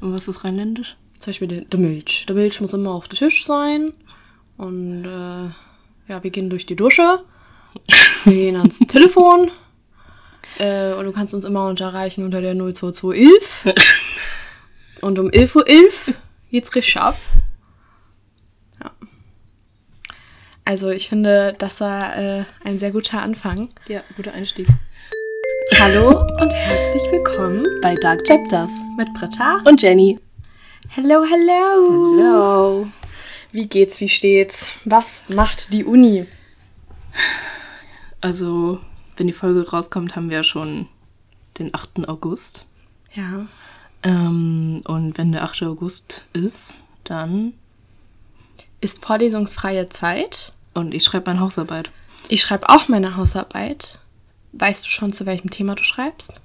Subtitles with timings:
[0.00, 0.96] Und was ist rheinländisch?
[1.18, 2.24] Zum Beispiel der, der Milch.
[2.26, 3.92] Der Milch muss immer auf dem Tisch sein.
[4.56, 7.20] Und äh, ja, wir gehen durch die Dusche.
[8.24, 9.50] Wir gehen ans Telefon.
[10.58, 13.64] Äh, und du kannst uns immer unterreichen unter der 02211.
[15.02, 16.14] und um 11.11 Uhr .11
[16.50, 17.16] geht's richtig ab.
[18.82, 18.90] Ja.
[20.64, 23.68] Also ich finde, das war äh, ein sehr guter Anfang.
[23.88, 24.66] Ja, guter Einstieg.
[25.78, 28.72] Hallo und herzlich willkommen Bei Dark Chapters.
[29.00, 29.62] Mit Britta.
[29.64, 30.18] Und Jenny.
[30.90, 32.18] Hello, hello.
[32.18, 32.86] Hello.
[33.50, 34.66] Wie geht's, wie steht's?
[34.84, 36.26] Was macht die Uni?
[38.20, 38.78] Also,
[39.16, 40.86] wenn die Folge rauskommt, haben wir ja schon
[41.58, 42.06] den 8.
[42.10, 42.66] August.
[43.14, 43.46] Ja.
[44.02, 45.62] Ähm, und wenn der 8.
[45.62, 47.54] August ist, dann.
[48.82, 50.52] Ist vorlesungsfreie Zeit.
[50.74, 51.90] Und ich schreibe meine Hausarbeit.
[52.28, 53.98] Ich schreibe auch meine Hausarbeit.
[54.52, 56.42] Weißt du schon, zu welchem Thema du schreibst?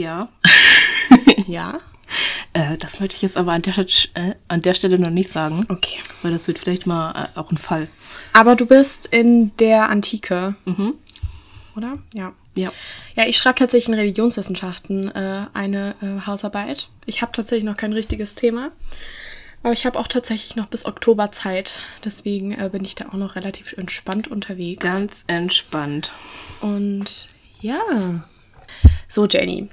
[0.00, 0.28] Ja.
[1.46, 1.80] Ja.
[2.52, 5.66] Äh, das möchte ich jetzt aber an der, äh, an der Stelle noch nicht sagen.
[5.68, 5.98] Okay.
[6.22, 7.88] Weil das wird vielleicht mal äh, auch ein Fall.
[8.32, 10.94] Aber du bist in der Antike, Mhm.
[11.76, 11.98] oder?
[12.14, 12.32] Ja.
[12.54, 12.72] Ja.
[13.16, 16.88] Ja, ich schreibe tatsächlich in Religionswissenschaften äh, eine äh, Hausarbeit.
[17.06, 18.70] Ich habe tatsächlich noch kein richtiges Thema.
[19.62, 21.80] Aber ich habe auch tatsächlich noch bis Oktober Zeit.
[22.04, 24.82] Deswegen äh, bin ich da auch noch relativ entspannt unterwegs.
[24.84, 26.12] Ganz entspannt.
[26.60, 27.28] Und
[27.60, 28.24] ja.
[29.10, 29.68] So, Jenny.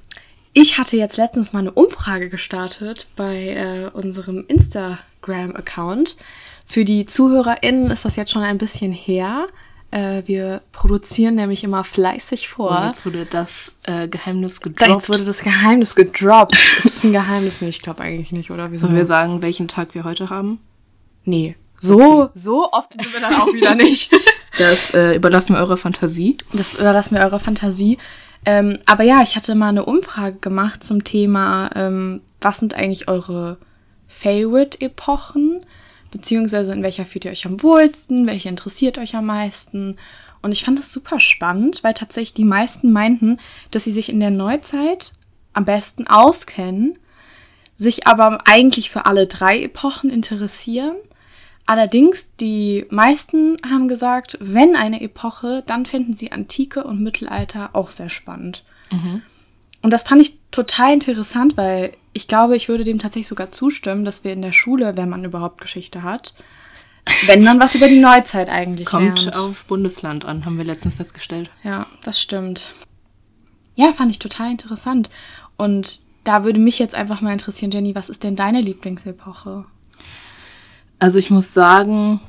[0.53, 6.17] Ich hatte jetzt letztens mal eine Umfrage gestartet bei äh, unserem Instagram-Account.
[6.65, 9.47] Für die ZuhörerInnen ist das jetzt schon ein bisschen her.
[9.91, 12.71] Äh, wir produzieren nämlich immer fleißig vor.
[12.71, 14.91] Und jetzt wurde das äh, Geheimnis gedroppt.
[14.91, 16.57] Jetzt wurde das Geheimnis gedroppt.
[16.79, 17.61] ist es ein Geheimnis?
[17.61, 18.71] Nee, ich glaube eigentlich nicht, oder?
[18.71, 18.87] Wieso?
[18.87, 20.59] Sollen wir sagen, welchen Tag wir heute haben?
[21.25, 21.55] Nee.
[21.79, 24.11] So, so oft sind wir dann auch wieder nicht.
[24.57, 26.37] Das äh, überlassen wir eurer Fantasie.
[26.51, 27.99] Das überlassen wir eurer Fantasie.
[28.45, 33.07] Ähm, aber ja, ich hatte mal eine Umfrage gemacht zum Thema, ähm, was sind eigentlich
[33.07, 33.57] eure
[34.07, 35.65] Favorite-Epochen?
[36.11, 38.25] Beziehungsweise in welcher fühlt ihr euch am wohlsten?
[38.27, 39.97] Welche interessiert euch am meisten?
[40.41, 43.37] Und ich fand das super spannend, weil tatsächlich die meisten meinten,
[43.71, 45.13] dass sie sich in der Neuzeit
[45.53, 46.97] am besten auskennen,
[47.75, 50.95] sich aber eigentlich für alle drei Epochen interessieren.
[51.67, 57.89] Allerdings, die meisten haben gesagt, wenn eine Epoche, dann finden sie Antike und Mittelalter auch
[57.89, 58.63] sehr spannend.
[59.81, 64.05] Und das fand ich total interessant, weil ich glaube, ich würde dem tatsächlich sogar zustimmen,
[64.05, 66.33] dass wir in der Schule, wenn man überhaupt Geschichte hat,
[67.25, 69.37] wenn man was über die Neuzeit eigentlich Kommt lernt.
[69.37, 71.49] aufs Bundesland an, haben wir letztens festgestellt.
[71.63, 72.73] Ja, das stimmt.
[73.75, 75.09] Ja, fand ich total interessant.
[75.57, 79.65] Und da würde mich jetzt einfach mal interessieren, Jenny, was ist denn deine Lieblingsepoche?
[80.99, 82.19] Also ich muss sagen,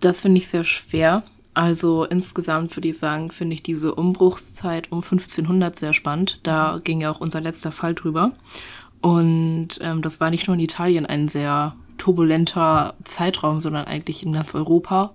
[0.00, 1.22] das finde ich sehr schwer.
[1.54, 6.40] Also insgesamt würde ich sagen, finde ich diese Umbruchszeit um 1500 sehr spannend.
[6.42, 8.32] Da ging ja auch unser letzter Fall drüber.
[9.00, 14.32] Und ähm, das war nicht nur in Italien ein sehr turbulenter Zeitraum, sondern eigentlich in
[14.32, 15.12] ganz Europa.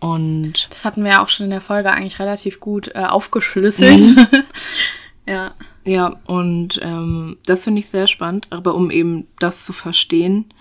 [0.00, 4.02] Und Das hatten wir ja auch schon in der Folge eigentlich relativ gut äh, aufgeschlüsselt.
[5.26, 5.54] ja.
[5.84, 8.46] Ja, und ähm, das finde ich sehr spannend.
[8.50, 10.52] Aber um eben das zu verstehen,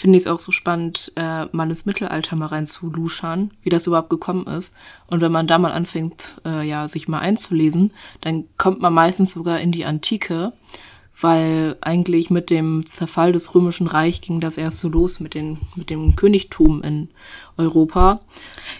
[0.00, 4.08] finde ich es auch so spannend, äh, mal ins Mittelalter mal reinzuluschern, wie das überhaupt
[4.08, 4.74] gekommen ist.
[5.08, 9.32] Und wenn man da mal anfängt, äh, ja, sich mal einzulesen, dann kommt man meistens
[9.32, 10.54] sogar in die Antike,
[11.20, 15.58] weil eigentlich mit dem Zerfall des Römischen Reich ging das erst so los mit, den,
[15.76, 17.08] mit dem Königtum in
[17.56, 18.20] Europa.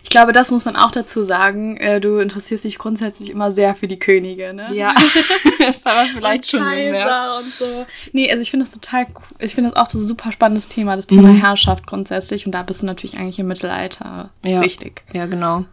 [0.02, 1.76] Ich glaube, das muss man auch dazu sagen.
[1.76, 4.74] Äh, du interessierst dich grundsätzlich immer sehr für die Könige, ne?
[4.74, 4.94] Ja,
[5.58, 7.44] das haben wir vielleicht schon Kaiser gemerkt.
[7.44, 7.86] und so.
[8.12, 9.36] Nee, also ich finde das total cool.
[9.38, 11.40] Ich finde das auch so ein super spannendes Thema, das Thema Mhm.
[11.40, 12.46] Herrschaft grundsätzlich.
[12.46, 14.60] Und da bist du natürlich eigentlich im Mittelalter Ja.
[14.60, 15.02] richtig.
[15.12, 15.64] Ja, genau.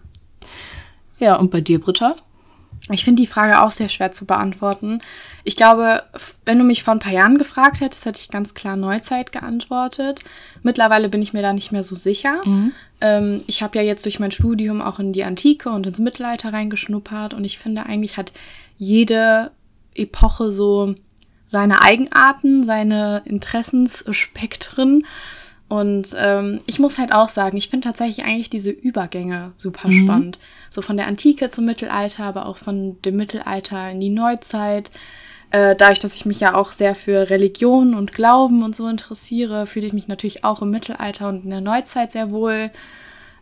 [1.19, 2.15] Ja, und bei dir, Britta?
[2.89, 4.99] Ich finde die Frage auch sehr schwer zu beantworten.
[5.43, 6.03] Ich glaube,
[6.45, 10.23] wenn du mich vor ein paar Jahren gefragt hättest, hätte ich ganz klar Neuzeit geantwortet.
[10.63, 12.41] Mittlerweile bin ich mir da nicht mehr so sicher.
[13.01, 16.53] Ähm, ich habe ja jetzt durch mein Studium auch in die Antike und ins Mittelalter
[16.53, 18.31] reingeschnuppert und ich finde eigentlich hat
[18.77, 19.51] jede
[19.95, 20.95] Epoche so
[21.47, 25.05] seine Eigenarten, seine Interessensspektren.
[25.69, 30.39] Und ähm, ich muss halt auch sagen, ich finde tatsächlich eigentlich diese Übergänge super spannend.
[30.69, 34.91] So von der Antike zum Mittelalter, aber auch von dem Mittelalter in die Neuzeit.
[35.51, 39.67] Äh, dadurch, dass ich mich ja auch sehr für Religion und Glauben und so interessiere,
[39.67, 42.69] fühle ich mich natürlich auch im Mittelalter und in der Neuzeit sehr wohl.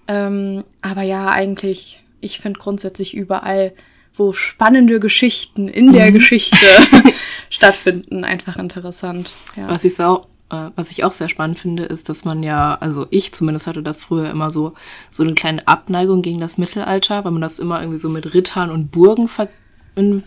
[0.08, 3.74] Ähm, aber ja, eigentlich, ich finde grundsätzlich überall,
[4.14, 6.66] wo spannende Geschichten in der Geschichte
[7.50, 9.32] stattfinden, einfach interessant.
[9.56, 9.68] Ja.
[9.70, 13.08] Was ich auch, äh, was ich auch sehr spannend finde, ist, dass man ja, also
[13.10, 14.74] ich zumindest hatte das früher immer so,
[15.12, 18.70] so eine kleine Abneigung gegen das Mittelalter, weil man das immer irgendwie so mit Rittern
[18.72, 19.50] und Burgen ver
[19.96, 20.24] in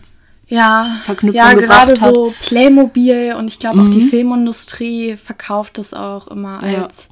[0.47, 1.97] ja, Verknüpfung ja gerade hat.
[1.99, 4.09] so Playmobil und ich glaube auch die Mhm.
[4.09, 6.83] Filmindustrie verkauft das auch immer Ja.
[6.83, 7.09] als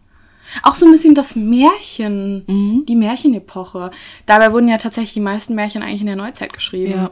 [0.63, 2.85] auch so ein bisschen das Märchen, Mhm.
[2.87, 3.91] die Märchenepoche.
[4.25, 6.91] Dabei wurden ja tatsächlich die meisten Märchen eigentlich in der Neuzeit geschrieben.
[6.93, 7.11] Ja.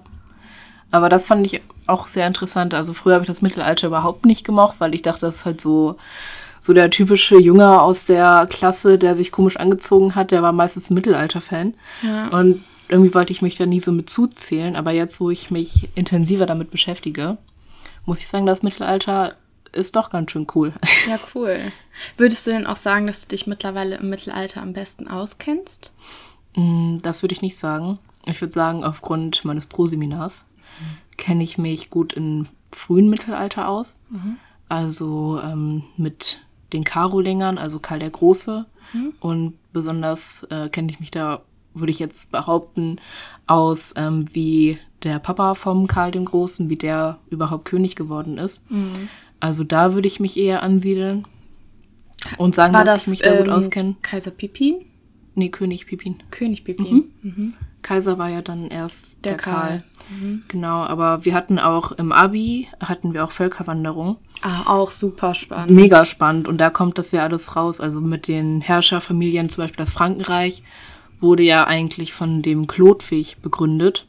[0.89, 2.73] Aber das fand ich auch sehr interessant.
[2.73, 5.61] Also früher habe ich das Mittelalter überhaupt nicht gemocht, weil ich dachte, das ist halt
[5.61, 5.97] so,
[6.61, 10.89] so der typische Junge aus der Klasse, der sich komisch angezogen hat, der war meistens
[10.89, 11.73] Mittelalter-Fan.
[12.01, 12.27] Ja.
[12.29, 14.75] Und irgendwie wollte ich mich da nie so mit zuzählen.
[14.75, 17.37] Aber jetzt, wo ich mich intensiver damit beschäftige,
[18.05, 19.35] muss ich sagen, das Mittelalter
[19.71, 20.73] ist doch ganz schön cool.
[21.07, 21.71] Ja, cool.
[22.17, 25.93] Würdest du denn auch sagen, dass du dich mittlerweile im Mittelalter am besten auskennst?
[26.55, 27.99] Mm, Das würde ich nicht sagen.
[28.25, 30.45] Ich würde sagen, aufgrund meines Pro-Seminars
[31.17, 33.97] kenne ich mich gut im frühen Mittelalter aus.
[34.69, 36.39] Also ähm, mit
[36.73, 38.65] den Karolingern, also Karl der Große.
[39.19, 41.41] Und besonders äh, kenne ich mich da,
[41.73, 42.97] würde ich jetzt behaupten,
[43.47, 48.65] aus, ähm, wie der Papa vom Karl dem Großen, wie der überhaupt König geworden ist.
[49.39, 51.25] Also da würde ich mich eher ansiedeln
[52.37, 53.95] und sagen, War dass das ich mich da gut ähm, auskenne.
[54.01, 54.85] Kaiser Pippin?
[55.35, 56.17] Nee, König Pipin.
[56.31, 57.11] König Pippin.
[57.85, 59.53] Kaiser war ja dann erst Der der, Karl.
[59.53, 59.83] Karl.
[60.47, 64.17] Genau, aber wir hatten auch im Abi, hatten wir auch Völkerwanderung.
[64.41, 65.69] Ah, auch super spannend.
[65.69, 67.79] mega spannend und da kommt das ja alles raus.
[67.79, 70.63] Also mit den Herrscherfamilien, zum Beispiel das Frankenreich,
[71.21, 74.07] wurde ja eigentlich von dem Chlodwig begründet.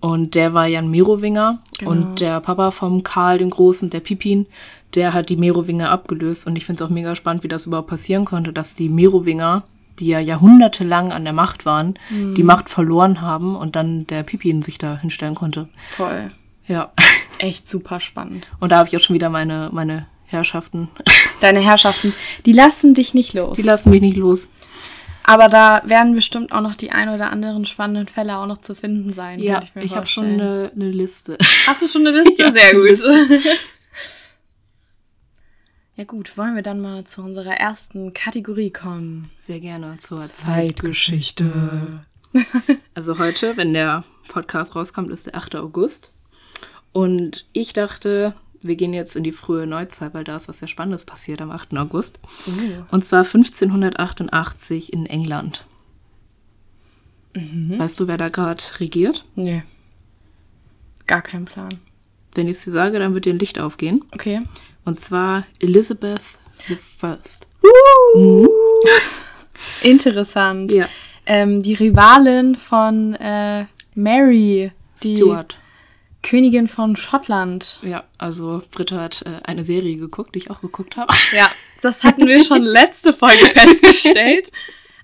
[0.00, 1.60] Und der war ja ein Merowinger.
[1.84, 4.46] Und der Papa vom Karl dem Großen, der Pipin,
[4.94, 6.46] der hat die Merowinger abgelöst.
[6.46, 9.62] Und ich finde es auch mega spannend, wie das überhaupt passieren konnte, dass die Merowinger,
[9.98, 14.62] die ja jahrhundertelang an der Macht waren, die Macht verloren haben und dann der Pipin
[14.62, 15.68] sich da hinstellen konnte.
[15.96, 16.30] Voll.
[16.66, 16.92] Ja.
[17.38, 18.48] Echt super spannend.
[18.60, 20.88] Und da habe ich auch schon wieder meine, meine Herrschaften.
[21.40, 22.14] Deine Herrschaften,
[22.46, 23.56] die lassen dich nicht los.
[23.56, 24.48] Die lassen mich nicht los.
[25.24, 28.74] Aber da werden bestimmt auch noch die ein oder anderen spannenden Fälle auch noch zu
[28.74, 29.40] finden sein.
[29.40, 31.38] Ja, mir ich habe schon eine, eine Liste.
[31.66, 32.42] Hast du schon eine Liste?
[32.42, 32.90] Ja, Sehr gut.
[32.90, 33.28] Liste.
[35.96, 39.30] Ja gut, wollen wir dann mal zu unserer ersten Kategorie kommen?
[39.36, 42.04] Sehr gerne zur Zeitgeschichte.
[42.94, 45.56] Also heute, wenn der Podcast rauskommt, ist der 8.
[45.56, 46.12] August.
[46.92, 50.68] Und ich dachte, wir gehen jetzt in die frühe Neuzeit, weil da ist was sehr
[50.68, 51.76] Spannendes passiert am 8.
[51.76, 52.20] August.
[52.90, 55.66] Und zwar 1588 in England.
[57.34, 59.24] Weißt du, wer da gerade regiert?
[59.34, 59.62] Nee.
[61.06, 61.80] Gar kein Plan.
[62.34, 64.04] Wenn ich es dir sage, dann wird dir ein Licht aufgehen.
[64.12, 64.42] Okay.
[64.84, 66.22] Und zwar Elizabeth
[66.68, 68.46] I.
[69.82, 70.72] Interessant.
[70.72, 70.88] Ja.
[71.24, 75.56] Ähm, die Rivalin von äh, Mary, die Stuart.
[76.22, 77.80] Königin von Schottland.
[77.82, 81.12] Ja, also Britta hat äh, eine Serie geguckt, die ich auch geguckt habe.
[81.36, 81.50] Ja,
[81.82, 84.52] das hatten wir schon letzte Folge festgestellt,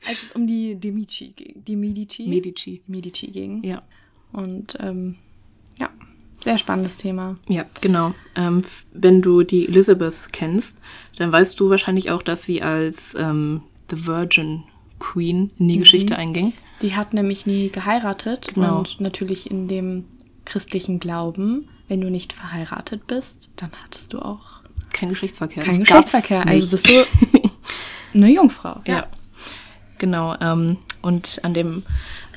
[0.06, 1.64] als es um die De Medici ging.
[1.64, 2.26] Die Medici?
[2.26, 2.82] Medici.
[2.86, 3.62] Medici ging.
[3.64, 3.82] Ja.
[4.32, 5.16] Und ähm,
[5.78, 5.90] ja,
[6.42, 7.36] sehr spannendes Thema.
[7.48, 8.14] Ja, genau.
[8.36, 8.62] Ähm,
[8.92, 10.80] wenn du die Elizabeth kennst,
[11.16, 14.64] dann weißt du wahrscheinlich auch, dass sie als ähm, The Virgin
[15.00, 16.52] Queen in die Geschichte einging.
[16.82, 18.78] Die hat nämlich nie geheiratet Genau.
[18.78, 20.04] und natürlich in dem
[20.44, 24.60] christlichen Glauben, wenn du nicht verheiratet bist, dann hattest du auch
[24.92, 25.62] Kein Geschlechtsverkehr.
[25.64, 26.46] keinen Geschlechtsverkehr.
[26.46, 27.04] Also bist du
[28.14, 28.80] eine Jungfrau.
[28.86, 29.06] Ja,
[29.98, 30.34] genau.
[30.40, 31.82] Ähm, und an dem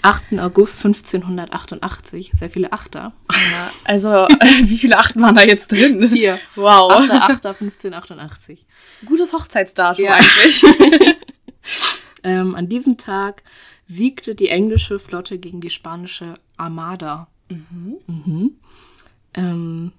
[0.03, 0.39] 8.
[0.39, 3.13] August 1588, sehr viele Achter.
[3.31, 4.09] Ja, Also,
[4.63, 6.09] wie viele Achten waren da jetzt drin?
[6.09, 6.39] Vier.
[6.55, 6.91] Wow.
[6.91, 7.11] 8.
[7.11, 7.45] 8.
[7.45, 8.65] 1588.
[9.05, 10.13] Gutes Hochzeitsdatum Ja.
[10.13, 10.63] eigentlich.
[12.23, 13.41] Ähm, an diesem Tag
[13.85, 17.27] siegte die englische Flotte gegen die spanische Armada.
[17.49, 18.51] Mhm.
[19.33, 19.91] Ähm,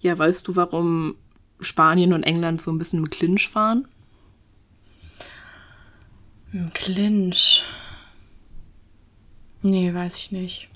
[0.00, 1.14] ja, weißt du, warum
[1.60, 3.86] Spanien und England so ein bisschen im Clinch waren?
[6.52, 7.62] Ein Clinch.
[9.62, 10.68] Nee, weiß ich nicht.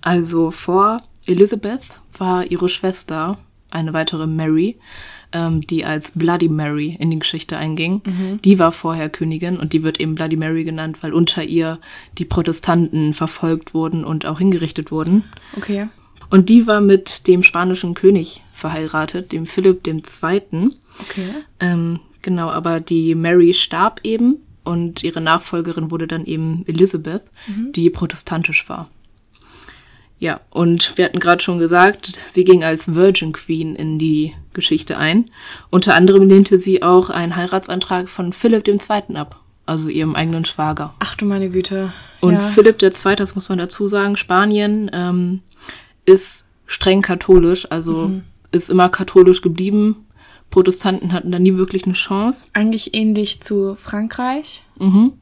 [0.00, 1.82] Also vor Elizabeth
[2.18, 3.38] war ihre Schwester,
[3.70, 4.78] eine weitere Mary,
[5.32, 8.02] ähm, die als Bloody Mary in die Geschichte einging.
[8.44, 11.80] Die war vorher Königin und die wird eben Bloody Mary genannt, weil unter ihr
[12.18, 15.24] die Protestanten verfolgt wurden und auch hingerichtet wurden.
[15.56, 15.88] Okay.
[16.30, 20.02] Und die war mit dem spanischen König verheiratet, dem Philipp II.
[21.00, 21.28] Okay.
[21.60, 27.22] Ähm, genau, aber die Mary starb eben und ihre Nachfolgerin wurde dann eben Elizabeth,
[27.72, 28.88] die protestantisch war.
[30.18, 34.96] Ja, und wir hatten gerade schon gesagt, sie ging als Virgin Queen in die Geschichte
[34.96, 35.26] ein.
[35.70, 39.16] Unter anderem lehnte sie auch einen Heiratsantrag von Philipp II.
[39.16, 40.94] ab, also ihrem eigenen Schwager.
[41.00, 41.92] Ach du meine Güte.
[42.20, 42.40] Und ja.
[42.40, 45.40] Philipp II., das muss man dazu sagen, Spanien ähm,
[46.06, 48.12] ist streng katholisch, also
[48.50, 50.03] ist immer katholisch geblieben.
[50.54, 52.46] Protestanten hatten da nie wirklich eine Chance.
[52.52, 54.62] Eigentlich ähnlich zu Frankreich.
[54.78, 55.14] Mhm.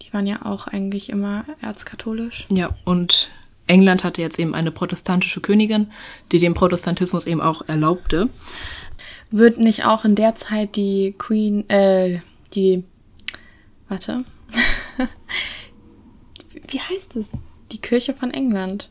[0.00, 2.46] Die waren ja auch eigentlich immer erzkatholisch.
[2.50, 3.28] Ja, und
[3.66, 5.90] England hatte jetzt eben eine protestantische Königin,
[6.32, 8.30] die den Protestantismus eben auch erlaubte.
[9.30, 12.20] Wird nicht auch in der Zeit die Queen, äh,
[12.54, 12.84] die,
[13.86, 14.24] warte,
[16.68, 17.44] wie heißt es?
[17.70, 18.88] Die Kirche von England.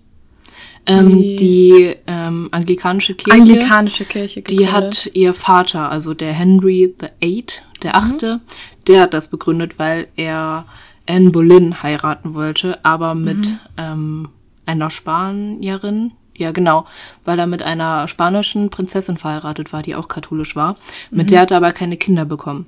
[0.85, 3.39] Ähm, die, ähm, anglikanische Kirche.
[3.39, 4.41] Anglikanische Kirche.
[4.41, 7.45] Die hat ihr Vater, also der Henry VIII,
[7.83, 8.41] der Achte, mhm.
[8.87, 10.65] der hat das begründet, weil er
[11.07, 13.59] Anne Boleyn heiraten wollte, aber mit mhm.
[13.77, 14.29] ähm,
[14.65, 16.11] einer Spanierin.
[16.35, 16.85] Ja, genau,
[17.25, 20.77] weil er mit einer spanischen Prinzessin verheiratet war, die auch katholisch war.
[21.11, 21.31] Mit mhm.
[21.31, 22.65] der hat er aber keine Kinder bekommen.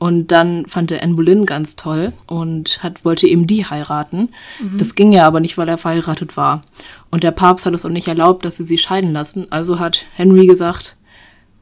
[0.00, 4.30] Und dann fand er Anne Boleyn ganz toll und hat, wollte eben die heiraten.
[4.58, 4.78] Mhm.
[4.78, 6.62] Das ging ja aber nicht, weil er verheiratet war.
[7.10, 9.52] Und der Papst hat es auch nicht erlaubt, dass sie sie scheiden lassen.
[9.52, 10.96] Also hat Henry gesagt,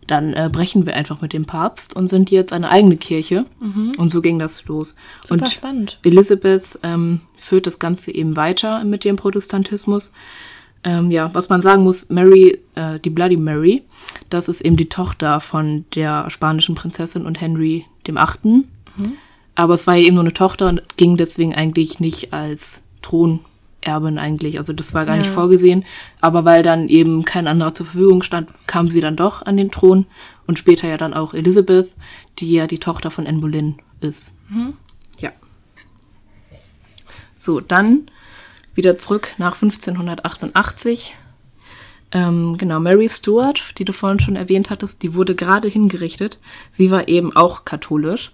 [0.06, 3.44] dann äh, brechen wir einfach mit dem Papst und sind jetzt eine eigene Kirche.
[3.58, 3.94] Mhm.
[3.96, 4.94] Und so ging das los.
[5.24, 5.98] Super und spannend.
[6.04, 10.12] Elizabeth ähm, führt das Ganze eben weiter mit dem Protestantismus.
[10.84, 13.82] Ähm, ja, was man sagen muss, Mary, äh, die Bloody Mary,
[14.30, 18.70] das ist eben die Tochter von der spanischen Prinzessin und Henry dem Achten.
[18.96, 19.12] Mhm.
[19.54, 24.18] Aber es war ja eben nur eine Tochter und ging deswegen eigentlich nicht als Thronerbin
[24.18, 24.58] eigentlich.
[24.58, 25.22] Also das war gar ja.
[25.22, 25.84] nicht vorgesehen.
[26.20, 29.70] Aber weil dann eben kein anderer zur Verfügung stand, kam sie dann doch an den
[29.70, 30.06] Thron.
[30.46, 31.92] Und später ja dann auch Elizabeth,
[32.38, 34.32] die ja die Tochter von Anne Boleyn ist.
[34.48, 34.74] Mhm.
[35.18, 35.30] Ja.
[37.36, 38.10] So, dann
[38.74, 41.16] wieder zurück nach 1588.
[42.12, 46.38] Ähm, genau, Mary Stuart, die du vorhin schon erwähnt hattest, die wurde gerade hingerichtet.
[46.70, 48.32] Sie war eben auch katholisch.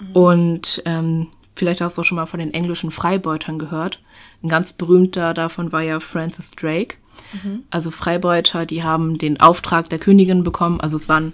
[0.00, 0.12] Mhm.
[0.12, 4.00] Und ähm, vielleicht hast du auch schon mal von den englischen Freibeutern gehört.
[4.42, 6.96] Ein ganz berühmter davon war ja Francis Drake.
[7.32, 7.64] Mhm.
[7.70, 10.80] Also Freibeuter, die haben den Auftrag der Königin bekommen.
[10.80, 11.32] Also es waren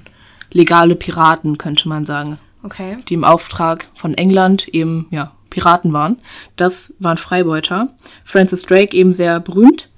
[0.51, 2.39] legale Piraten, könnte man sagen.
[2.63, 2.99] Okay.
[3.09, 6.19] Die im Auftrag von England eben, ja, Piraten waren.
[6.57, 7.95] Das waren Freibeuter.
[8.25, 9.91] Francis Drake eben sehr berühmt.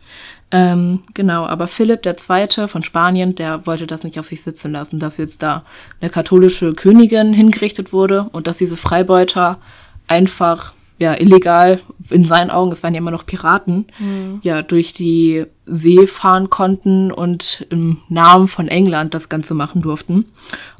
[0.56, 2.68] Ähm, genau, aber Philipp II.
[2.68, 5.64] von Spanien, der wollte das nicht auf sich sitzen lassen, dass jetzt da
[6.00, 9.58] eine katholische Königin hingerichtet wurde und dass diese Freibeuter
[10.06, 14.38] einfach ja illegal in seinen Augen, es waren ja immer noch Piraten, mhm.
[14.42, 20.26] ja durch die See fahren konnten und im Namen von England das Ganze machen durften.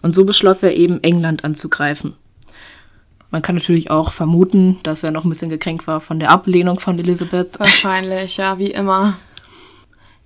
[0.02, 2.14] Und so beschloss er eben England anzugreifen.
[3.32, 6.78] Man kann natürlich auch vermuten, dass er noch ein bisschen gekränkt war von der Ablehnung
[6.78, 7.58] von Elisabeth.
[7.58, 9.16] Wahrscheinlich, ja, wie immer.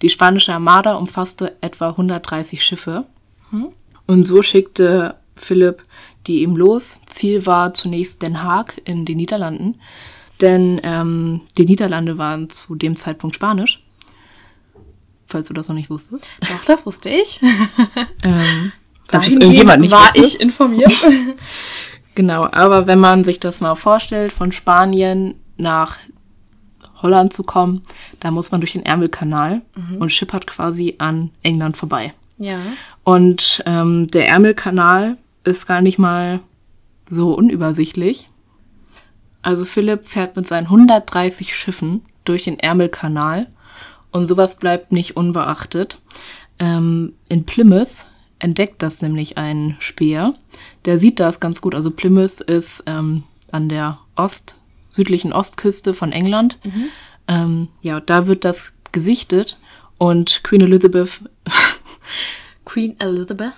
[0.02, 3.04] Die spanische Armada umfasste etwa 130 Schiffe.
[3.50, 3.68] Hm?
[4.06, 5.84] Und so schickte Philipp
[6.28, 7.00] die ihm los.
[7.06, 9.80] Ziel war zunächst Den Haag in den Niederlanden,
[10.40, 13.82] denn ähm, die Niederlande waren zu dem Zeitpunkt Spanisch.
[15.26, 16.28] Falls du das noch nicht wusstest.
[16.40, 17.40] Doch, das wusste ich.
[18.24, 18.72] ähm,
[19.08, 20.20] falls irgendjemand nicht war wusste.
[20.20, 20.92] ich informiert.
[22.14, 25.96] genau, aber wenn man sich das mal vorstellt, von Spanien nach
[27.02, 27.82] Holland zu kommen,
[28.20, 29.96] da muss man durch den Ärmelkanal mhm.
[29.98, 32.14] und schippert quasi an England vorbei.
[32.38, 32.58] Ja.
[33.04, 36.40] Und ähm, der Ärmelkanal ist gar nicht mal
[37.08, 38.28] so unübersichtlich.
[39.42, 43.46] Also Philipp fährt mit seinen 130 Schiffen durch den Ärmelkanal
[44.10, 46.00] und sowas bleibt nicht unbeachtet.
[46.58, 48.06] Ähm, in Plymouth
[48.38, 50.34] entdeckt das nämlich ein Speer.
[50.84, 51.74] Der sieht das ganz gut.
[51.74, 54.57] Also Plymouth ist ähm, an der Ost,
[54.98, 56.58] südlichen Ostküste von England.
[56.64, 56.84] Mhm.
[57.28, 59.56] Ähm, ja, da wird das gesichtet
[59.96, 61.20] und Queen Elizabeth
[62.64, 63.52] Queen Elizabeth.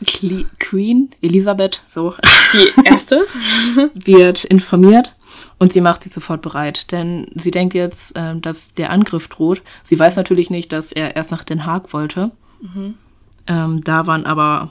[0.60, 2.14] Queen Elisabeth, so.
[2.52, 3.26] Die erste.
[3.94, 5.16] wird informiert
[5.58, 9.62] und sie macht sich sofort bereit, denn sie denkt jetzt, äh, dass der Angriff droht.
[9.82, 12.30] Sie weiß natürlich nicht, dass er erst nach Den Haag wollte.
[12.60, 12.94] Mhm.
[13.46, 14.70] Ähm, da waren aber,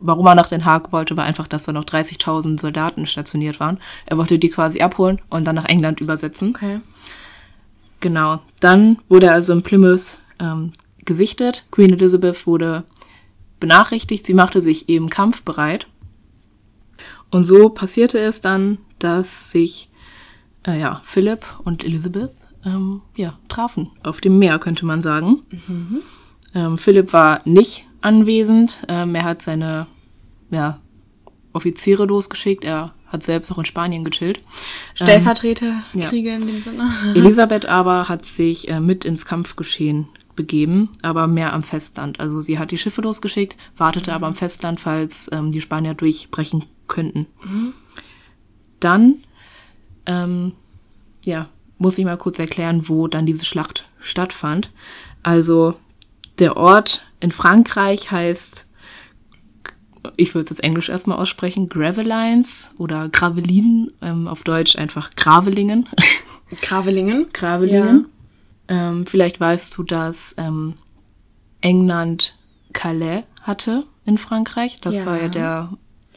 [0.00, 3.78] warum er nach Den Haag wollte, war einfach, dass da noch 30.000 Soldaten stationiert waren.
[4.06, 6.50] Er wollte die quasi abholen und dann nach England übersetzen.
[6.50, 6.80] Okay.
[8.00, 8.40] Genau.
[8.60, 10.72] Dann wurde er also in Plymouth ähm,
[11.04, 11.64] gesichtet.
[11.70, 12.84] Queen Elizabeth wurde
[13.60, 15.86] benachrichtigt, sie machte sich eben kampfbereit.
[17.30, 19.90] Und so passierte es dann, dass sich
[20.66, 22.32] äh, ja, Philipp und Elizabeth
[22.64, 23.90] ähm, ja, trafen.
[24.02, 25.42] Auf dem Meer, könnte man sagen.
[25.50, 26.02] Mhm.
[26.54, 28.84] Ähm, Philipp war nicht anwesend.
[28.88, 29.86] Ähm, er hat seine
[30.50, 30.80] ja,
[31.52, 32.64] Offiziere losgeschickt.
[32.64, 34.40] Er hat selbst auch in Spanien gechillt.
[34.94, 36.32] Stellvertreterkriege ähm, ja.
[36.34, 36.92] in dem Sinne.
[37.14, 42.20] Elisabeth aber hat sich äh, mit ins Kampfgeschehen begeben, aber mehr am Festland.
[42.20, 44.14] Also sie hat die Schiffe losgeschickt, wartete mhm.
[44.14, 47.26] aber am Festland, falls ähm, die Spanier durchbrechen könnten.
[47.42, 47.74] Mhm.
[48.78, 49.16] Dann,
[50.06, 50.52] ähm,
[51.24, 54.70] ja, muss ich mal kurz erklären, wo dann diese Schlacht stattfand.
[55.22, 55.74] Also
[56.38, 58.66] der Ort in Frankreich heißt,
[60.16, 65.88] ich würde das Englisch erstmal aussprechen, Gravelines oder Gravelinen, ähm, auf Deutsch einfach Gravelingen.
[66.62, 67.26] Gravelingen?
[67.32, 68.06] Gravelingen.
[68.68, 70.74] Ähm, vielleicht weißt du, dass ähm,
[71.60, 72.36] England
[72.72, 74.80] Calais hatte in Frankreich.
[74.80, 75.06] Das Ja.
[75.06, 75.70] war ja der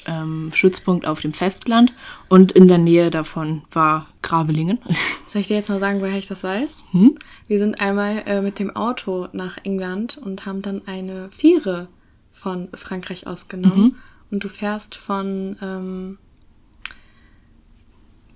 [0.07, 1.93] ähm, Stützpunkt auf dem Festland.
[2.29, 4.79] Und in der Nähe davon war Gravelingen.
[5.27, 6.83] Soll ich dir jetzt mal sagen, woher ich das weiß?
[6.91, 7.15] Hm?
[7.47, 11.87] Wir sind einmal äh, mit dem Auto nach England und haben dann eine Fähre
[12.31, 13.83] von Frankreich ausgenommen.
[13.83, 13.95] Mhm.
[14.31, 16.17] Und du fährst von ähm,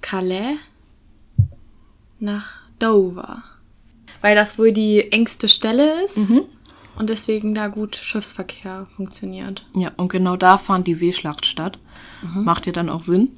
[0.02, 0.58] Calais
[2.20, 3.44] nach Dover.
[4.22, 6.44] Weil das wohl die engste Stelle ist Mhm.
[6.98, 9.66] Und deswegen da gut Schiffsverkehr funktioniert.
[9.76, 11.80] Ja, und genau da fand die Seeschlacht statt.
[12.22, 13.30] Macht ja dann auch Sinn.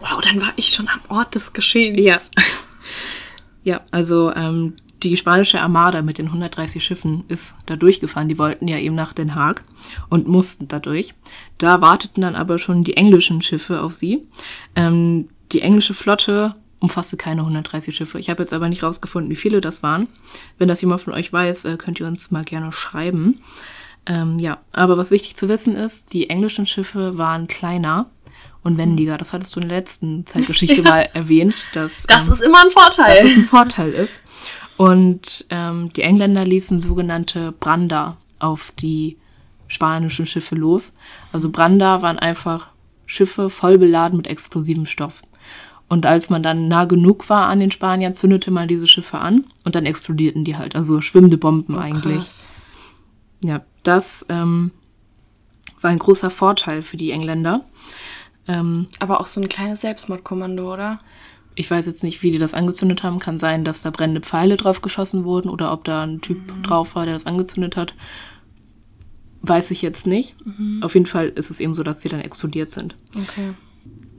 [0.00, 2.00] Wow, dann war ich schon am Ort des Geschehens.
[2.00, 2.20] Ja.
[3.62, 8.28] Ja, also ähm, die spanische Armada mit den 130 Schiffen ist da durchgefahren.
[8.28, 9.64] Die wollten ja eben nach Den Haag
[10.08, 11.14] und mussten dadurch.
[11.58, 14.26] Da warteten dann aber schon die englischen Schiffe auf sie.
[14.74, 18.18] Ähm, die englische Flotte umfasste keine 130 Schiffe.
[18.18, 20.08] Ich habe jetzt aber nicht rausgefunden, wie viele das waren.
[20.58, 23.40] Wenn das jemand von euch weiß, äh, könnt ihr uns mal gerne schreiben.
[24.06, 28.10] Ähm, ja, aber was wichtig zu wissen ist, die englischen Schiffe waren kleiner
[28.62, 29.18] und wendiger.
[29.18, 32.70] Das hattest du in der letzten Zeitgeschichte mal erwähnt, dass Das ähm, ist immer ein
[32.70, 33.22] Vorteil.
[33.22, 34.22] dass es ein Vorteil ist.
[34.76, 39.18] Und ähm, die Engländer ließen sogenannte Brander auf die
[39.68, 40.96] spanischen Schiffe los.
[41.32, 42.68] Also Brander waren einfach
[43.04, 45.22] Schiffe voll beladen mit explosivem Stoff.
[45.90, 49.44] Und als man dann nah genug war an den Spaniern, zündete man diese Schiffe an
[49.64, 50.74] und dann explodierten die halt.
[50.74, 52.24] Also schwimmende Bomben eigentlich.
[52.24, 52.48] Krass.
[53.44, 54.70] Ja, das ähm,
[55.82, 57.66] war ein großer Vorteil für die Engländer.
[58.48, 61.00] Ähm, Aber auch so ein kleines Selbstmordkommando, oder?
[61.60, 63.18] ich weiß jetzt nicht, wie die das angezündet haben.
[63.18, 66.94] Kann sein, dass da brennende Pfeile drauf geschossen wurden oder ob da ein Typ drauf
[66.94, 67.94] war, der das angezündet hat.
[69.42, 70.36] Weiß ich jetzt nicht.
[70.82, 72.96] Auf jeden Fall ist es eben so, dass die dann explodiert sind.
[73.14, 73.52] Okay.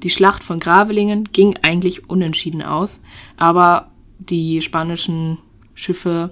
[0.04, 3.04] Die Schlacht von Gravelingen ging eigentlich unentschieden aus,
[3.38, 5.38] aber die spanischen
[5.74, 6.32] Schiffe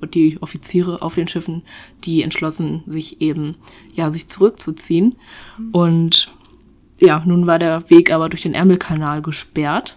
[0.00, 1.62] und die Offiziere auf den Schiffen,
[2.04, 3.56] die entschlossen sich eben,
[3.94, 5.16] ja, sich zurückzuziehen.
[5.72, 6.28] Und
[6.98, 9.96] ja, nun war der Weg aber durch den Ärmelkanal gesperrt,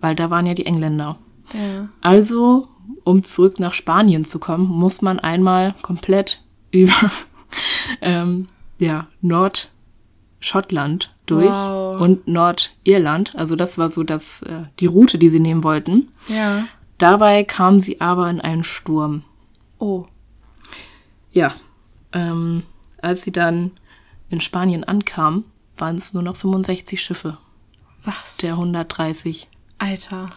[0.00, 1.18] weil da waren ja die Engländer.
[1.54, 1.88] Ja.
[2.00, 2.68] Also,
[3.04, 7.10] um zurück nach Spanien zu kommen, muss man einmal komplett über
[8.00, 8.46] ähm,
[8.78, 12.00] ja, Nordschottland durch Wow.
[12.00, 13.34] und Nordirland.
[13.36, 16.08] Also das war so das, äh, die Route, die sie nehmen wollten.
[16.28, 16.66] Ja.
[16.98, 19.22] Dabei kamen sie aber in einen Sturm.
[19.78, 20.06] Oh.
[21.32, 21.52] Ja,
[22.12, 22.62] ähm,
[23.02, 23.72] als sie dann
[24.30, 25.44] in Spanien ankamen,
[25.76, 27.38] waren es nur noch 65 Schiffe
[28.04, 28.36] Was?
[28.38, 29.48] der 130.
[29.78, 30.30] Alter.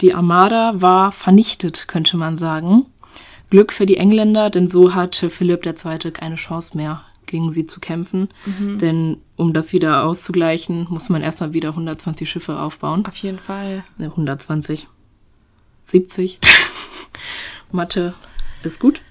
[0.00, 2.86] Die Armada war vernichtet, könnte man sagen.
[3.50, 6.10] Glück für die Engländer, denn so hatte Philipp II.
[6.10, 8.28] keine Chance mehr, gegen sie zu kämpfen.
[8.80, 13.04] Denn um das wieder auszugleichen, muss man erstmal wieder 120 Schiffe aufbauen.
[13.06, 13.84] Auf jeden Fall.
[13.98, 14.86] Ne, 120.
[15.84, 16.38] 70.
[17.72, 18.14] Mathe
[18.62, 19.02] ist gut.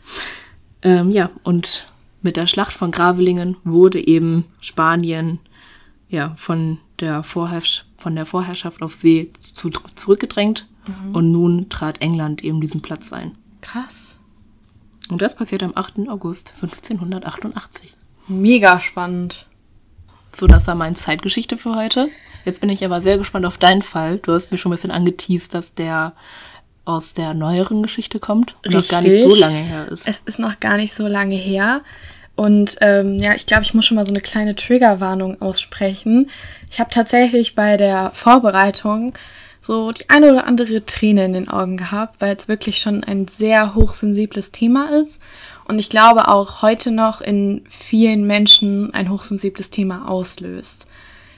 [0.81, 1.85] Ähm, ja, und
[2.21, 5.39] mit der Schlacht von Gravelingen wurde eben Spanien
[6.07, 10.67] ja, von, der Vorherrsch von der Vorherrschaft auf See zu, zurückgedrängt.
[11.13, 13.37] Und nun trat England eben diesen Platz ein.
[13.61, 14.17] Krass.
[15.09, 16.09] Und das passiert am 8.
[16.09, 17.95] August 1588.
[18.27, 19.47] Mega spannend.
[20.33, 22.09] So, das war meine Zeitgeschichte für heute.
[22.45, 24.17] Jetzt bin ich aber sehr gespannt auf deinen Fall.
[24.17, 26.13] Du hast mir schon ein bisschen angeteased, dass der
[26.85, 30.07] aus der neueren Geschichte kommt und noch gar nicht so lange her ist.
[30.07, 31.81] Es ist noch gar nicht so lange her.
[32.35, 36.29] Und ähm, ja, ich glaube, ich muss schon mal so eine kleine Triggerwarnung aussprechen.
[36.71, 39.13] Ich habe tatsächlich bei der Vorbereitung
[39.61, 43.27] so die eine oder andere Träne in den Augen gehabt, weil es wirklich schon ein
[43.27, 45.21] sehr hochsensibles Thema ist.
[45.65, 50.87] Und ich glaube auch heute noch in vielen Menschen ein hochsensibles Thema auslöst.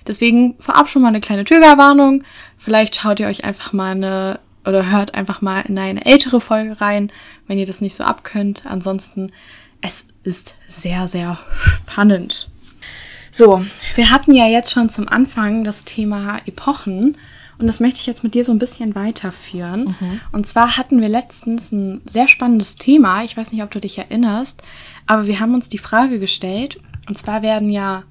[0.07, 2.23] Deswegen vorab schon mal eine kleine Triggerwarnung.
[2.57, 6.79] Vielleicht schaut ihr euch einfach mal eine oder hört einfach mal in eine ältere Folge
[6.79, 7.11] rein,
[7.47, 8.65] wenn ihr das nicht so abkönnt.
[8.65, 9.31] Ansonsten,
[9.81, 12.49] es ist sehr, sehr spannend.
[13.31, 17.17] So, wir hatten ja jetzt schon zum Anfang das Thema Epochen
[17.57, 19.95] und das möchte ich jetzt mit dir so ein bisschen weiterführen.
[20.31, 23.23] Und zwar hatten wir letztens ein sehr spannendes Thema.
[23.23, 24.61] Ich weiß nicht, ob du dich erinnerst,
[25.07, 26.79] aber wir haben uns die Frage gestellt.
[27.07, 28.03] Und zwar werden ja,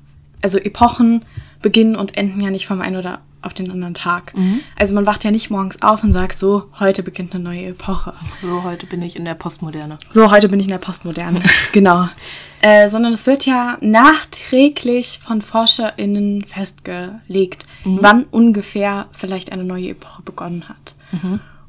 [0.43, 1.25] also Epochen
[1.61, 4.33] beginnen und enden ja nicht vom einen oder auf den anderen Tag.
[4.77, 8.15] Also man wacht ja nicht morgens auf und sagt so, heute beginnt eine neue Epoche.
[8.41, 9.99] So, heute bin ich in der Postmoderne.
[10.11, 11.43] So, heute bin ich in der Postmoderne.
[11.73, 12.09] genau.
[12.63, 20.23] Äh, sondern es wird ja nachträglich von ForscherInnen festgelegt, wann ungefähr vielleicht eine neue Epoche
[20.23, 20.95] begonnen hat.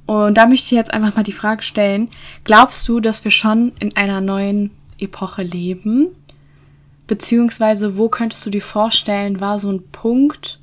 [0.06, 2.10] Und da möchte ich jetzt einfach mal die Frage stellen,
[2.44, 6.10] glaubst du, dass wir schon in einer neuen Epoche leben?
[7.08, 10.60] Beziehungsweise, wo könntest du dir vorstellen, war so ein Punkt,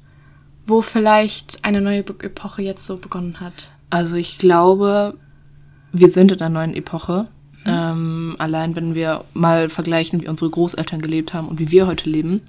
[0.66, 3.70] wo vielleicht eine neue Epoche jetzt so begonnen hat?
[3.90, 5.14] Also ich glaube,
[5.92, 7.26] wir sind in einer neuen Epoche.
[7.64, 7.70] Mhm.
[7.70, 12.08] Ähm, allein wenn wir mal vergleichen, wie unsere Großeltern gelebt haben und wie wir heute
[12.08, 12.40] leben,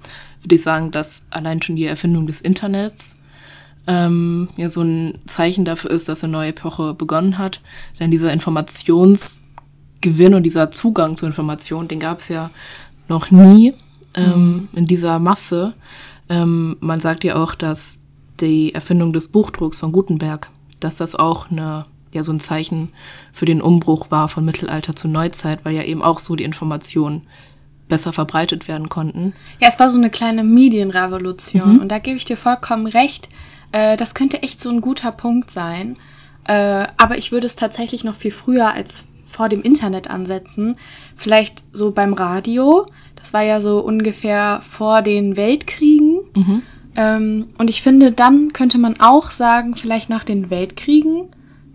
[0.42, 3.16] würde ich sagen, dass allein schon die Erfindung des Internets
[3.86, 7.60] ähm, ja so ein Zeichen dafür ist, dass eine neue Epoche begonnen hat.
[7.98, 12.50] Denn dieser Informationsgewinn und dieser Zugang zu Informationen, den gab es ja
[13.08, 13.74] noch nie
[14.14, 14.68] ähm, mhm.
[14.74, 15.74] in dieser Masse.
[16.28, 17.98] Ähm, man sagt ja auch, dass
[18.40, 22.90] die Erfindung des Buchdrucks von Gutenberg, dass das auch eine ja so ein Zeichen
[23.32, 27.22] für den Umbruch war von Mittelalter zu Neuzeit, weil ja eben auch so die Informationen
[27.88, 29.34] besser verbreitet werden konnten.
[29.60, 31.80] Ja, es war so eine kleine Medienrevolution mhm.
[31.80, 33.28] und da gebe ich dir vollkommen recht.
[33.72, 35.96] Äh, das könnte echt so ein guter Punkt sein.
[36.44, 40.76] Äh, aber ich würde es tatsächlich noch viel früher als vor dem Internet ansetzen.
[41.16, 42.86] Vielleicht so beim Radio.
[43.16, 46.20] Das war ja so ungefähr vor den Weltkriegen.
[46.34, 46.62] Mhm.
[46.96, 51.28] Ähm, und ich finde, dann könnte man auch sagen, vielleicht nach den Weltkriegen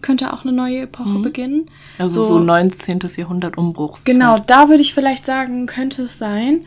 [0.07, 1.21] könnte auch eine neue Epoche mhm.
[1.21, 1.65] beginnen.
[1.97, 2.99] Also so, so 19.
[3.17, 4.05] Jahrhundert Umbruchs.
[4.05, 6.61] Genau, da würde ich vielleicht sagen, könnte es sein.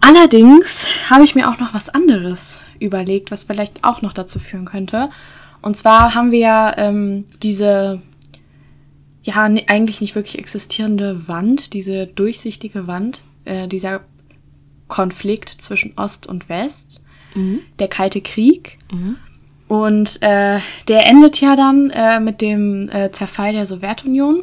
[0.00, 4.64] Allerdings habe ich mir auch noch was anderes überlegt, was vielleicht auch noch dazu führen
[4.64, 5.10] könnte.
[5.60, 8.00] Und zwar haben wir ja ähm, diese,
[9.22, 14.00] ja, eigentlich nicht wirklich existierende Wand, diese durchsichtige Wand, äh, dieser
[14.88, 17.58] Konflikt zwischen Ost und West, mhm.
[17.78, 18.78] der Kalte Krieg.
[18.90, 19.16] Mhm.
[19.70, 24.42] Und äh, der endet ja dann äh, mit dem äh, Zerfall der Sowjetunion.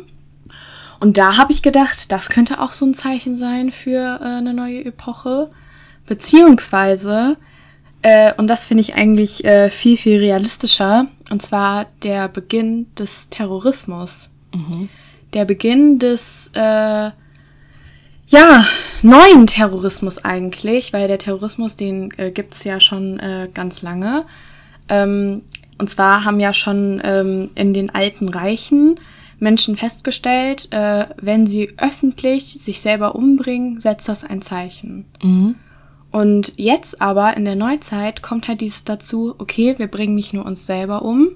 [1.02, 4.54] Und da habe ich gedacht, das könnte auch so ein Zeichen sein für äh, eine
[4.54, 5.52] neue Epoche.
[6.06, 7.36] Beziehungsweise,
[8.04, 13.28] äh, und das finde ich eigentlich äh, viel, viel realistischer, und zwar der Beginn des
[13.28, 14.32] Terrorismus.
[14.56, 14.88] Mhm.
[15.34, 17.12] Der Beginn des, äh,
[18.30, 18.66] ja,
[19.02, 24.26] neuen Terrorismus eigentlich, weil der Terrorismus, den äh, gibt es ja schon äh, ganz lange.
[24.90, 25.44] Ähm,
[25.78, 29.00] und zwar haben ja schon ähm, in den alten Reichen
[29.40, 35.06] Menschen festgestellt, äh, wenn sie öffentlich sich selber umbringen, setzt das ein Zeichen.
[35.22, 35.56] Mhm.
[36.10, 40.46] Und jetzt aber in der Neuzeit kommt halt dieses dazu, okay, wir bringen nicht nur
[40.46, 41.30] uns selber um,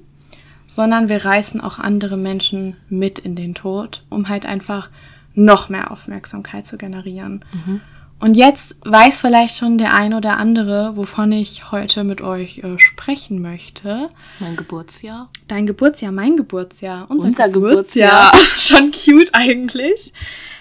[0.66, 4.90] sondern wir reißen auch andere Menschen mit in den Tod, um halt einfach
[5.34, 7.46] noch mehr Aufmerksamkeit zu generieren.
[7.54, 7.82] Mhm.
[8.22, 12.78] Und jetzt weiß vielleicht schon der ein oder andere, wovon ich heute mit euch äh,
[12.78, 14.10] sprechen möchte.
[14.40, 15.30] Mein Geburtsjahr.
[15.48, 17.10] Dein Geburtsjahr, mein Geburtsjahr.
[17.10, 18.32] Unser, unser Geburtsjahr.
[18.32, 20.14] Das ist schon cute eigentlich.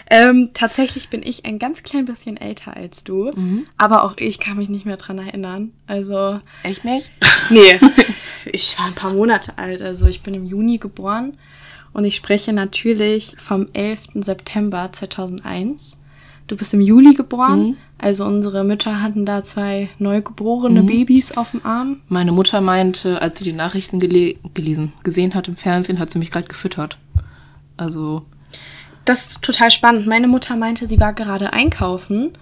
[0.08, 3.66] Ähm, tatsächlich bin ich ein ganz klein bisschen älter als du, mhm.
[3.76, 5.72] aber auch ich kann mich nicht mehr dran erinnern.
[5.86, 6.40] Also.
[6.62, 7.10] Echt nicht?
[7.50, 7.80] Nee.
[8.52, 9.82] ich war ein paar Monate alt.
[9.82, 11.36] Also ich bin im Juni geboren
[11.92, 14.00] und ich spreche natürlich vom 11.
[14.14, 15.96] September 2001.
[16.50, 17.60] Du bist im Juli geboren.
[17.60, 17.76] Mhm.
[17.96, 20.86] Also unsere Mütter hatten da zwei neugeborene mhm.
[20.86, 22.00] Babys auf dem Arm.
[22.08, 26.18] Meine Mutter meinte, als sie die Nachrichten gele gelesen, gesehen hat im Fernsehen, hat sie
[26.18, 26.98] mich gerade gefüttert.
[27.76, 28.26] Also.
[29.04, 30.08] Das ist total spannend.
[30.08, 32.32] Meine Mutter meinte, sie war gerade einkaufen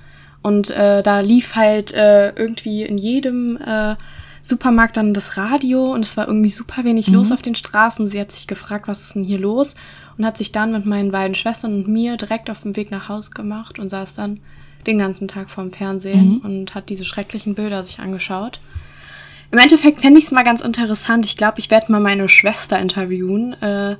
[0.41, 3.95] und äh, da lief halt äh, irgendwie in jedem äh,
[4.41, 7.17] Supermarkt dann das Radio und es war irgendwie super wenig mhm.
[7.17, 8.07] los auf den Straßen.
[8.07, 9.77] Sie hat sich gefragt, was ist denn hier los?
[10.19, 13.09] Und hat sich dann mit meinen beiden Schwestern und mir direkt auf dem Weg nach
[13.09, 14.41] Hause gemacht und saß dann
[14.87, 16.39] den ganzen Tag vorm Fernsehen mhm.
[16.39, 18.61] und hat diese schrecklichen Bilder sich angeschaut.
[19.51, 21.25] Im Endeffekt fände ich es mal ganz interessant.
[21.25, 23.97] Ich glaube, ich werde mal meine Schwester interviewen, äh,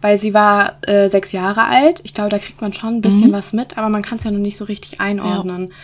[0.00, 2.00] weil sie war äh, sechs Jahre alt.
[2.04, 3.32] Ich glaube, da kriegt man schon ein bisschen mhm.
[3.32, 5.68] was mit, aber man kann es ja noch nicht so richtig einordnen.
[5.68, 5.74] Ja.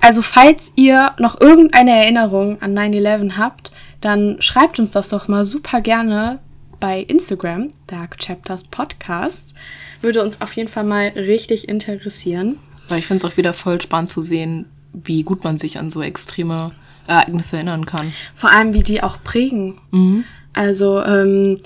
[0.00, 5.44] Also, falls ihr noch irgendeine Erinnerung an 9-11 habt, dann schreibt uns das doch mal
[5.44, 6.38] super gerne
[6.80, 9.54] bei Instagram, Dark Chapters Podcast.
[10.02, 12.58] Würde uns auf jeden Fall mal richtig interessieren.
[12.88, 15.90] Weil ich finde es auch wieder voll spannend zu sehen, wie gut man sich an
[15.90, 16.72] so extreme
[17.06, 18.12] Ereignisse erinnern kann.
[18.34, 19.80] Vor allem, wie die auch prägen.
[19.90, 20.24] Mhm.
[20.52, 21.56] Also, ähm,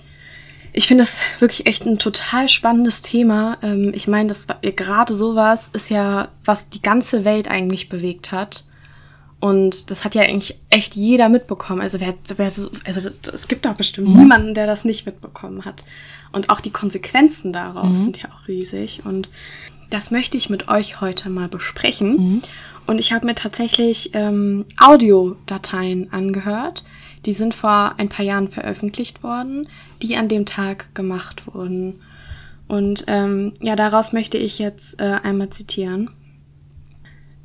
[0.72, 3.58] ich finde das wirklich echt ein total spannendes Thema.
[3.62, 4.46] Ähm, ich meine, das
[4.76, 8.64] gerade sowas ist ja, was die ganze Welt eigentlich bewegt hat.
[9.40, 11.80] Und das hat ja eigentlich echt jeder mitbekommen.
[11.80, 12.46] Also, wer, wer
[12.84, 14.16] also es gibt doch bestimmt mhm.
[14.16, 15.84] niemanden, der das nicht mitbekommen hat.
[16.30, 18.04] Und auch die Konsequenzen daraus mhm.
[18.04, 19.00] sind ja auch riesig.
[19.04, 19.30] Und
[19.88, 22.10] das möchte ich mit euch heute mal besprechen.
[22.12, 22.42] Mhm.
[22.86, 26.84] Und ich habe mir tatsächlich ähm, Audiodateien angehört.
[27.24, 29.68] Die sind vor ein paar Jahren veröffentlicht worden,
[30.02, 32.00] die an dem Tag gemacht wurden.
[32.68, 36.10] Und ähm, ja, daraus möchte ich jetzt äh, einmal zitieren.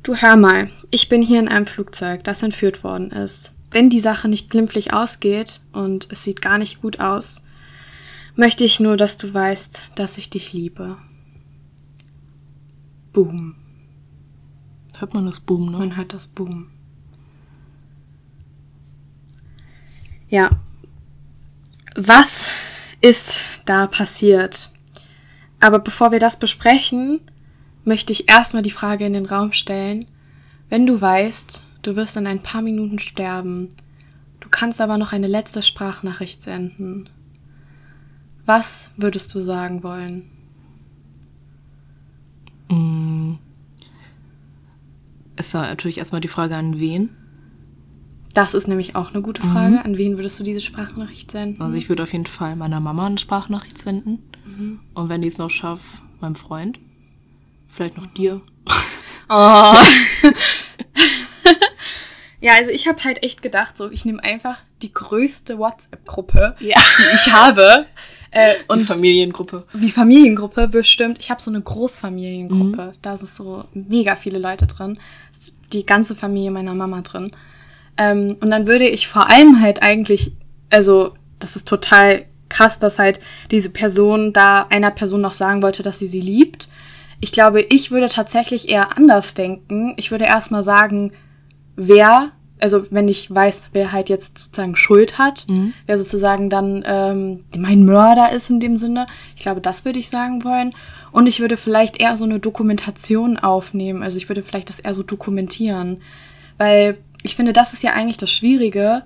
[0.06, 3.52] Du hör mal, ich bin hier in einem Flugzeug, das entführt worden ist.
[3.72, 7.42] Wenn die Sache nicht glimpflich ausgeht, und es sieht gar nicht gut aus,
[8.36, 10.96] möchte ich nur, dass du weißt, dass ich dich liebe.
[13.12, 13.56] Boom.
[14.96, 15.78] Hört man das Boom, ne?
[15.78, 16.70] Man hört das Boom.
[20.28, 20.50] Ja.
[21.96, 22.46] Was
[23.00, 24.70] ist da passiert?
[25.58, 27.22] Aber bevor wir das besprechen,
[27.86, 30.06] möchte ich erstmal die Frage in den Raum stellen.
[30.68, 33.68] Wenn du weißt, du wirst in ein paar Minuten sterben,
[34.40, 37.08] du kannst aber noch eine letzte Sprachnachricht senden,
[38.44, 40.30] was würdest du sagen wollen?
[42.68, 43.34] Mm.
[45.36, 47.10] Es war natürlich erstmal die Frage, an wen?
[48.34, 49.76] Das ist nämlich auch eine gute Frage.
[49.76, 49.82] Mhm.
[49.82, 51.62] An wen würdest du diese Sprachnachricht senden?
[51.62, 54.18] Also ich würde auf jeden Fall meiner Mama eine Sprachnachricht senden.
[54.44, 54.80] Mhm.
[54.94, 56.78] Und wenn ich es noch schaffe, meinem Freund.
[57.76, 58.40] Vielleicht noch dir.
[59.28, 59.32] Oh.
[62.40, 66.78] ja, also ich habe halt echt gedacht, so ich nehme einfach die größte WhatsApp-Gruppe, ja.
[66.78, 67.84] die ich habe.
[68.30, 69.66] Äh, und die Familiengruppe.
[69.74, 71.18] Die Familiengruppe bestimmt.
[71.18, 72.82] Ich habe so eine Großfamiliengruppe.
[72.82, 72.92] Mhm.
[73.02, 74.98] Da sind so mega viele Leute drin.
[75.74, 77.32] Die ganze Familie meiner Mama drin.
[77.98, 80.32] Ähm, und dann würde ich vor allem halt eigentlich,
[80.70, 85.82] also das ist total krass, dass halt diese Person da einer Person noch sagen wollte,
[85.82, 86.70] dass sie sie liebt.
[87.20, 89.94] Ich glaube, ich würde tatsächlich eher anders denken.
[89.96, 91.12] Ich würde erstmal sagen,
[91.76, 95.72] wer, also wenn ich weiß, wer halt jetzt sozusagen Schuld hat, mhm.
[95.86, 99.06] wer sozusagen dann ähm, mein Mörder ist in dem Sinne.
[99.34, 100.74] Ich glaube, das würde ich sagen wollen.
[101.12, 104.02] Und ich würde vielleicht eher so eine Dokumentation aufnehmen.
[104.02, 106.02] Also ich würde vielleicht das eher so dokumentieren.
[106.58, 109.02] Weil ich finde, das ist ja eigentlich das Schwierige.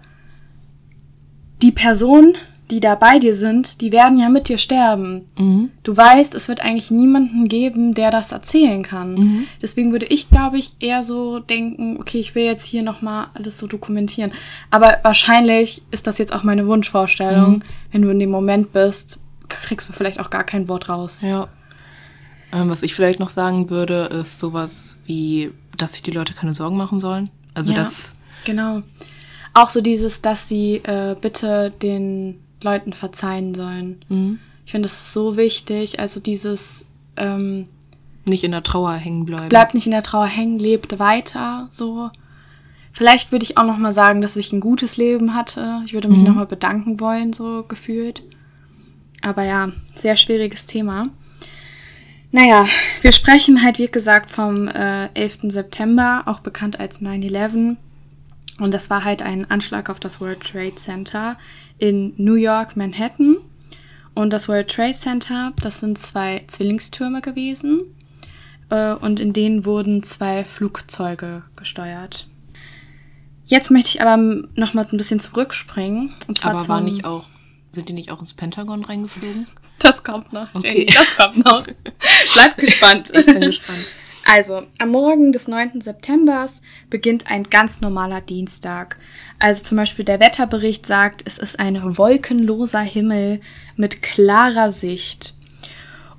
[1.62, 2.34] Die Person,
[2.70, 5.26] die da bei dir sind, die werden ja mit dir sterben.
[5.36, 5.70] Mhm.
[5.82, 9.14] Du weißt, es wird eigentlich niemanden geben, der das erzählen kann.
[9.14, 9.46] Mhm.
[9.60, 13.58] Deswegen würde ich, glaube ich, eher so denken, okay, ich will jetzt hier nochmal alles
[13.58, 14.32] so dokumentieren.
[14.70, 17.54] Aber wahrscheinlich ist das jetzt auch meine Wunschvorstellung.
[17.54, 17.62] Mhm.
[17.90, 21.22] Wenn du in dem Moment bist, kriegst du vielleicht auch gar kein Wort raus.
[21.22, 21.48] Ja.
[22.52, 26.54] Ähm, was ich vielleicht noch sagen würde, ist sowas wie, dass sich die Leute keine
[26.54, 27.30] Sorgen machen sollen.
[27.52, 28.14] Also ja, das.
[28.44, 28.82] Genau.
[29.54, 34.04] Auch so dieses, dass sie äh, bitte den Leuten verzeihen sollen.
[34.08, 34.38] Mhm.
[34.64, 35.98] Ich finde, das ist so wichtig.
[36.00, 37.66] Also dieses ähm,
[38.24, 39.48] nicht in der Trauer hängen bleiben.
[39.48, 41.66] Bleibt nicht in der Trauer hängen, lebt weiter.
[41.70, 42.10] So.
[42.92, 45.82] Vielleicht würde ich auch noch mal sagen, dass ich ein gutes Leben hatte.
[45.84, 46.24] Ich würde mich mhm.
[46.24, 48.22] noch mal bedanken wollen, so gefühlt.
[49.22, 51.08] Aber ja, sehr schwieriges Thema.
[52.32, 52.64] Naja,
[53.02, 55.38] wir sprechen halt, wie gesagt, vom äh, 11.
[55.48, 57.76] September, auch bekannt als 9-11.
[58.58, 61.36] Und das war halt ein Anschlag auf das World Trade Center
[61.80, 63.38] in New York, Manhattan.
[64.14, 67.82] Und das World Trade Center, das sind zwei Zwillingstürme gewesen.
[68.68, 72.28] Äh, und in denen wurden zwei Flugzeuge gesteuert.
[73.46, 74.16] Jetzt möchte ich aber
[74.54, 76.14] noch mal ein bisschen zurückspringen.
[76.28, 77.28] Und zwar aber war nicht auch,
[77.70, 79.46] sind die nicht auch ins Pentagon reingeflogen?
[79.82, 80.54] Das kommt noch.
[80.54, 80.84] Okay.
[80.94, 81.64] Das kommt noch.
[82.34, 83.10] Bleib gespannt.
[83.14, 83.90] Ich bin gespannt.
[84.26, 85.80] Also, am Morgen des 9.
[85.80, 86.46] September
[86.90, 88.98] beginnt ein ganz normaler Dienstag.
[89.40, 93.40] Also zum Beispiel der Wetterbericht sagt, es ist ein wolkenloser Himmel
[93.74, 95.34] mit klarer Sicht.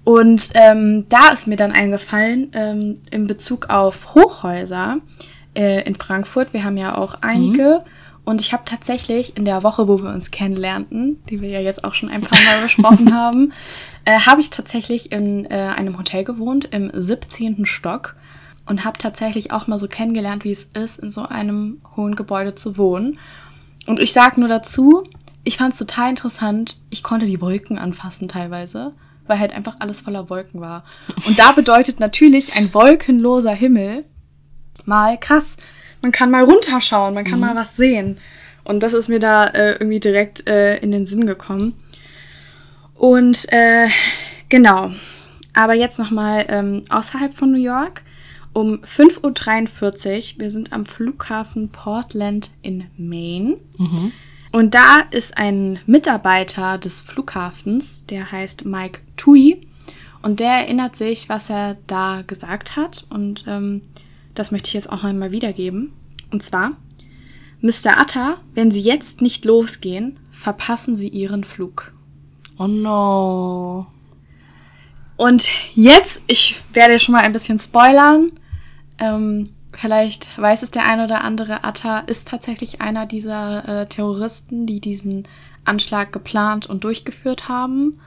[0.03, 4.97] Und ähm, da ist mir dann eingefallen, ähm, in Bezug auf Hochhäuser
[5.55, 7.91] äh, in Frankfurt, wir haben ja auch einige, mhm.
[8.23, 11.83] Und ich habe tatsächlich in der Woche, wo wir uns kennenlernten, die wir ja jetzt
[11.83, 13.51] auch schon ein paar Mal besprochen haben,
[14.05, 17.65] äh, habe ich tatsächlich in äh, einem Hotel gewohnt, im 17.
[17.65, 18.15] Stock.
[18.65, 22.55] Und habe tatsächlich auch mal so kennengelernt, wie es ist, in so einem hohen Gebäude
[22.55, 23.19] zu wohnen.
[23.87, 25.03] Und ich sage nur dazu,
[25.43, 26.77] ich fand es total interessant.
[26.89, 28.93] Ich konnte die Wolken anfassen teilweise,
[29.27, 30.83] weil halt einfach alles voller Wolken war.
[31.25, 34.05] Und da bedeutet natürlich ein wolkenloser Himmel
[34.85, 35.57] mal krass
[36.01, 37.45] man kann mal runterschauen, man kann mhm.
[37.45, 38.17] mal was sehen.
[38.63, 41.73] Und das ist mir da äh, irgendwie direkt äh, in den Sinn gekommen.
[42.95, 43.87] Und äh,
[44.49, 44.91] genau.
[45.53, 48.03] Aber jetzt nochmal ähm, außerhalb von New York.
[48.53, 53.57] Um 5.43 Uhr, wir sind am Flughafen Portland in Maine.
[53.77, 54.11] Mhm.
[54.51, 59.67] Und da ist ein Mitarbeiter des Flughafens, der heißt Mike Tui.
[60.21, 63.05] Und der erinnert sich, was er da gesagt hat.
[63.09, 63.81] Und ähm,
[64.35, 65.93] das möchte ich jetzt auch einmal wiedergeben.
[66.31, 66.71] Und zwar,
[67.61, 67.99] Mr.
[67.99, 71.93] Atta, wenn Sie jetzt nicht losgehen, verpassen Sie Ihren Flug.
[72.57, 73.87] Oh no.
[75.15, 78.31] Und jetzt, ich werde schon mal ein bisschen spoilern.
[79.01, 84.65] Ähm, vielleicht weiß es der ein oder andere, Atta ist tatsächlich einer dieser äh, Terroristen,
[84.65, 85.27] die diesen
[85.65, 87.99] Anschlag geplant und durchgeführt haben.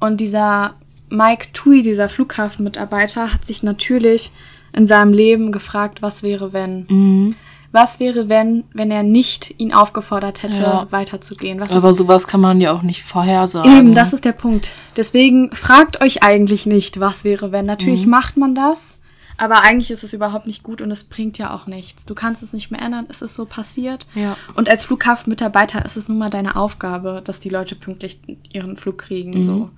[0.00, 0.74] Und dieser
[1.10, 4.32] Mike Tui, dieser Flughafenmitarbeiter, hat sich natürlich
[4.72, 6.86] in seinem Leben gefragt, was wäre, wenn.
[6.88, 7.34] Mhm.
[7.74, 10.86] Was wäre, wenn, wenn er nicht ihn aufgefordert hätte, ja.
[10.90, 11.58] weiterzugehen?
[11.58, 13.78] Was Aber sowas kann man ja auch nicht vorhersagen.
[13.78, 14.72] Eben, das ist der Punkt.
[14.98, 17.64] Deswegen fragt euch eigentlich nicht, was wäre, wenn.
[17.64, 18.10] Natürlich mhm.
[18.10, 18.98] macht man das,
[19.36, 22.04] aber eigentlich ist es überhaupt nicht gut und es bringt ja auch nichts.
[22.04, 24.06] Du kannst es nicht mehr ändern, es ist so passiert.
[24.14, 24.36] Ja.
[24.54, 28.20] Und als Flughafenmitarbeiter ist es nun mal deine Aufgabe, dass die Leute pünktlich
[28.52, 29.38] ihren Flug kriegen.
[29.38, 29.44] Mhm.
[29.44, 29.70] So.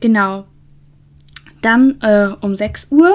[0.00, 0.44] Genau.
[1.62, 3.10] Dann äh, um 6 Uhr,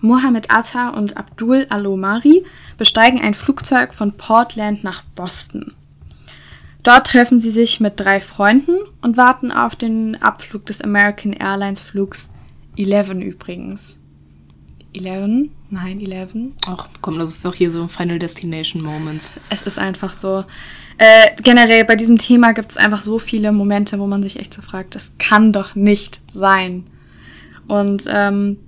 [0.00, 2.44] Mohammed Atta und Abdul Alomari
[2.76, 5.72] besteigen ein Flugzeug von Portland nach Boston.
[6.82, 11.80] Dort treffen sie sich mit drei Freunden und warten auf den Abflug des American Airlines
[11.80, 12.28] Flugs
[12.76, 13.98] 11 übrigens.
[14.94, 15.50] 11?
[15.70, 16.30] Nein, 11.
[16.66, 19.32] Ach komm, das ist doch hier so Final Destination Moments.
[19.50, 20.44] Es ist einfach so.
[20.96, 24.54] Äh, generell bei diesem Thema gibt es einfach so viele Momente, wo man sich echt
[24.54, 26.84] so fragt, das kann doch nicht sein.
[27.66, 28.58] Und ähm,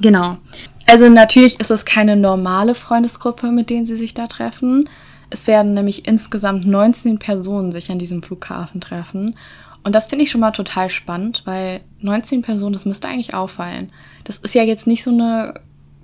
[0.00, 0.38] genau.
[0.86, 4.88] Also natürlich ist es keine normale Freundesgruppe, mit denen sie sich da treffen.
[5.30, 9.36] Es werden nämlich insgesamt 19 Personen sich an diesem Flughafen treffen.
[9.84, 13.90] Und das finde ich schon mal total spannend, weil 19 Personen, das müsste eigentlich auffallen.
[14.24, 15.54] Das ist ja jetzt nicht so eine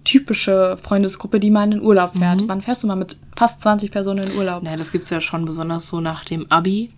[0.04, 2.40] typische Freundesgruppe, die mal in den Urlaub fährt.
[2.40, 2.48] Mhm.
[2.48, 4.62] Wann fährst du mal mit fast 20 Personen in den Urlaub?
[4.62, 6.90] Naja, das gibt es ja schon besonders so nach dem Abi.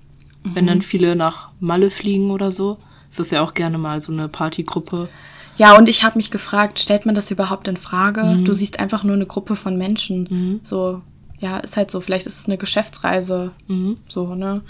[0.45, 0.55] Mhm.
[0.55, 2.79] Wenn dann viele nach Malle fliegen oder so,
[3.09, 5.09] ist das ja auch gerne mal so eine Partygruppe.
[5.57, 8.23] Ja, und ich habe mich gefragt, stellt man das überhaupt in Frage?
[8.23, 8.45] Mhm.
[8.45, 10.29] Du siehst einfach nur eine Gruppe von Menschen.
[10.31, 10.61] Mhm.
[10.63, 11.03] So,
[11.41, 12.01] ja, ist halt so.
[12.01, 13.51] Vielleicht ist es eine Geschäftsreise.
[13.67, 13.97] Mhm.
[14.09, 14.63] So, ne?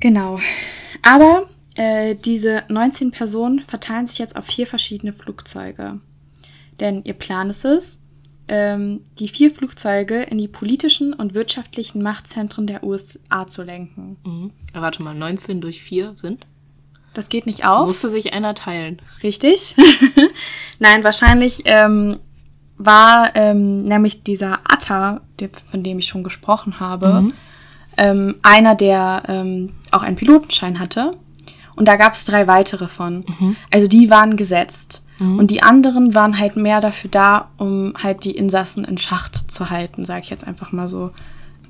[0.00, 0.38] Genau.
[1.02, 6.00] Aber äh, diese 19 Personen verteilen sich jetzt auf vier verschiedene Flugzeuge.
[6.80, 8.02] Denn ihr Plan ist es,
[8.48, 14.16] ähm, die vier Flugzeuge in die politischen und wirtschaftlichen Machtzentren der USA zu lenken.
[14.24, 14.50] Mhm.
[14.74, 16.48] Warte mal, 19 durch 4 sind?
[17.14, 17.86] Das geht nicht auf.
[17.86, 19.00] Musste sich einer teilen.
[19.22, 19.76] Richtig.
[20.80, 22.18] Nein, wahrscheinlich ähm,
[22.76, 27.32] war ähm, nämlich dieser Atta, der, von dem ich schon gesprochen habe, mhm.
[27.96, 31.12] ähm, einer, der ähm, auch einen Pilotenschein hatte.
[31.78, 33.24] Und da gab es drei weitere von.
[33.38, 33.56] Mhm.
[33.70, 35.04] Also die waren gesetzt.
[35.18, 35.38] Mhm.
[35.38, 39.70] Und die anderen waren halt mehr dafür da, um halt die Insassen in Schacht zu
[39.70, 41.10] halten, sage ich jetzt einfach mal so.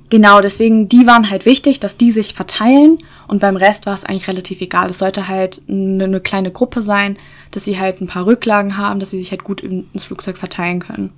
[0.09, 4.03] Genau, deswegen, die waren halt wichtig, dass die sich verteilen und beim Rest war es
[4.03, 4.89] eigentlich relativ egal.
[4.89, 7.17] Es sollte halt eine, eine, kleine Gruppe sein,
[7.51, 10.79] dass sie halt ein paar Rücklagen haben, dass sie sich halt gut ins Flugzeug verteilen
[10.79, 11.11] können.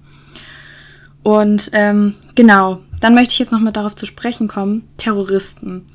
[1.23, 5.86] Und ähm, genau, dann möchte ich jetzt nochmal darauf zu sprechen kommen, Terroristen.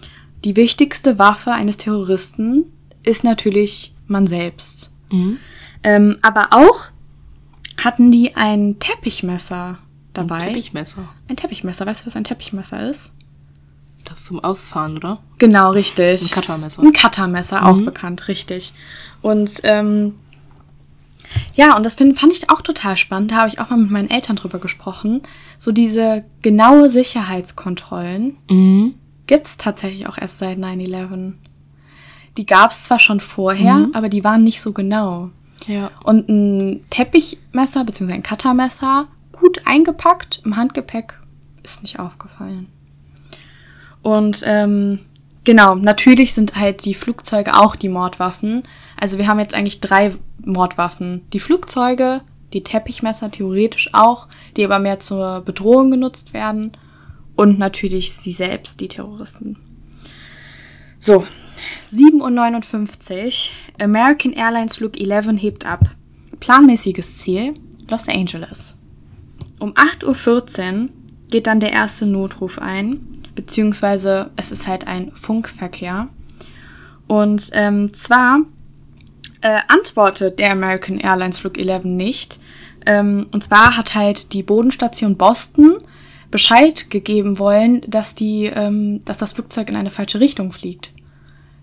[0.44, 2.64] Die wichtigste Waffe eines Terroristen
[3.06, 4.94] ist natürlich man selbst.
[5.10, 5.38] Mhm.
[5.82, 6.88] Ähm, aber auch
[7.82, 9.78] hatten die ein Teppichmesser
[10.12, 10.36] dabei.
[10.36, 11.08] Ein Teppichmesser.
[11.28, 11.86] Ein Teppichmesser.
[11.86, 13.12] Weißt du, was ein Teppichmesser ist?
[14.04, 15.18] Das ist zum Ausfahren, oder?
[15.38, 16.30] Genau, richtig.
[16.30, 16.82] Ein Cuttermesser.
[16.82, 17.66] Ein Cuttermesser, mhm.
[17.66, 18.72] auch bekannt, richtig.
[19.22, 20.14] Und ähm,
[21.54, 23.32] ja, und das find, fand ich auch total spannend.
[23.32, 25.22] Da habe ich auch mal mit meinen Eltern drüber gesprochen.
[25.58, 28.94] So diese genaue Sicherheitskontrollen mhm.
[29.26, 31.34] gibt es tatsächlich auch erst seit 9-11.
[32.36, 33.94] Die gab es zwar schon vorher, mhm.
[33.94, 35.30] aber die waren nicht so genau.
[35.66, 35.90] Ja.
[36.04, 38.12] Und ein Teppichmesser bzw.
[38.12, 41.18] ein Cuttermesser gut eingepackt im Handgepäck
[41.62, 42.68] ist nicht aufgefallen.
[44.02, 45.00] Und ähm,
[45.44, 48.62] genau, natürlich sind halt die Flugzeuge auch die Mordwaffen.
[48.98, 51.22] Also wir haben jetzt eigentlich drei Mordwaffen.
[51.32, 52.22] Die Flugzeuge,
[52.52, 56.72] die Teppichmesser theoretisch auch, die aber mehr zur Bedrohung genutzt werden.
[57.34, 59.56] Und natürlich sie selbst, die Terroristen.
[60.98, 61.26] So,
[61.92, 63.84] 7.59 Uhr.
[63.84, 65.80] American Airlines Flug 11 hebt ab.
[66.40, 67.54] Planmäßiges Ziel
[67.88, 68.78] Los Angeles.
[69.58, 70.88] Um 8.14 Uhr
[71.30, 76.08] geht dann der erste Notruf ein, beziehungsweise es ist halt ein Funkverkehr.
[77.06, 78.40] Und ähm, zwar
[79.40, 82.40] äh, antwortet der American Airlines Flug 11 nicht.
[82.84, 85.78] Ähm, und zwar hat halt die Bodenstation Boston
[86.30, 90.92] Bescheid gegeben wollen, dass, die, ähm, dass das Flugzeug in eine falsche Richtung fliegt.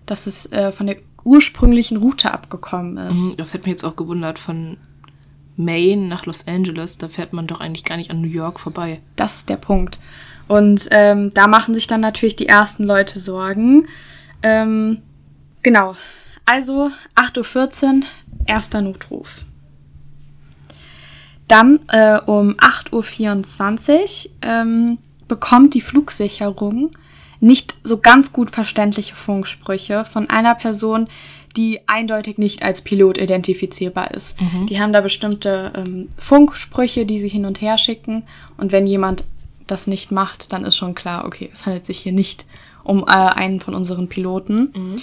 [0.06, 3.18] Dass es äh, von der ursprünglichen Route abgekommen ist.
[3.18, 4.76] Mhm, das hätte mich jetzt auch gewundert von
[5.56, 9.00] Maine nach Los Angeles, da fährt man doch eigentlich gar nicht an New York vorbei.
[9.16, 10.00] Das ist der Punkt.
[10.48, 13.88] Und ähm, da machen sich dann natürlich die ersten Leute Sorgen.
[14.42, 15.00] Ähm,
[15.62, 15.96] genau.
[16.44, 18.02] Also 8.14 Uhr,
[18.46, 19.44] erster Notruf.
[21.48, 26.90] Dann äh, um 8.24 Uhr ähm, bekommt die Flugsicherung
[27.44, 31.08] nicht so ganz gut verständliche Funksprüche von einer Person,
[31.56, 34.40] die eindeutig nicht als Pilot identifizierbar ist.
[34.40, 34.66] Mhm.
[34.66, 38.24] Die haben da bestimmte ähm, Funksprüche, die sie hin und her schicken.
[38.56, 39.24] Und wenn jemand
[39.66, 42.44] das nicht macht, dann ist schon klar, okay, es handelt sich hier nicht
[42.82, 44.72] um äh, einen von unseren Piloten.
[44.74, 45.02] Mhm.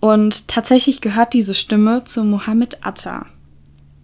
[0.00, 3.26] Und tatsächlich gehört diese Stimme zu Mohammed Atta,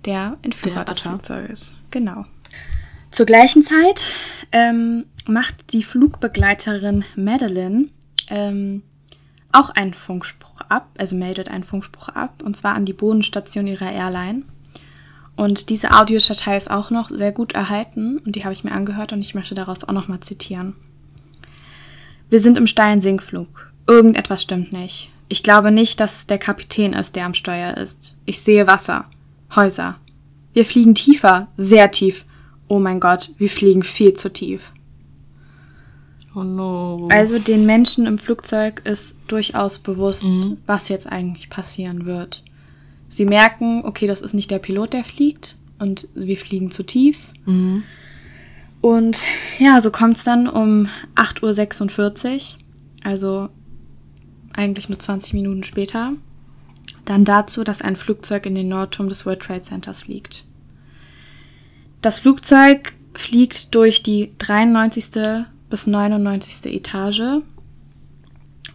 [0.06, 1.72] der Entführer der des Flugzeuges.
[1.90, 2.24] Genau.
[3.10, 4.12] Zur gleichen Zeit
[4.52, 7.88] ähm, macht die Flugbegleiterin Madeline
[8.28, 8.82] ähm,
[9.52, 13.90] auch einen Funkspruch ab, also meldet einen Funkspruch ab, und zwar an die Bodenstation ihrer
[13.90, 14.42] Airline.
[15.36, 19.12] Und diese Audiodatei ist auch noch sehr gut erhalten und die habe ich mir angehört
[19.12, 20.74] und ich möchte daraus auch nochmal zitieren.
[22.28, 23.72] Wir sind im steilen Sinkflug.
[23.86, 25.10] Irgendetwas stimmt nicht.
[25.28, 28.18] Ich glaube nicht, dass der Kapitän ist, der am Steuer ist.
[28.24, 29.06] Ich sehe Wasser.
[29.54, 29.96] Häuser.
[30.52, 32.24] Wir fliegen tiefer, sehr tief.
[32.70, 34.70] Oh mein Gott, wir fliegen viel zu tief.
[36.36, 37.08] Oh no.
[37.10, 40.58] Also den Menschen im Flugzeug ist durchaus bewusst, mhm.
[40.66, 42.44] was jetzt eigentlich passieren wird.
[43.08, 47.32] Sie merken, okay, das ist nicht der Pilot, der fliegt und wir fliegen zu tief.
[47.44, 47.82] Mhm.
[48.80, 49.26] Und
[49.58, 52.40] ja, so kommt es dann um 8.46 Uhr,
[53.02, 53.48] also
[54.52, 56.12] eigentlich nur 20 Minuten später,
[57.04, 60.44] dann dazu, dass ein Flugzeug in den Nordturm des World Trade Centers fliegt.
[62.00, 65.10] Das Flugzeug fliegt durch die 93.
[65.68, 66.72] bis 99.
[66.74, 67.42] Etage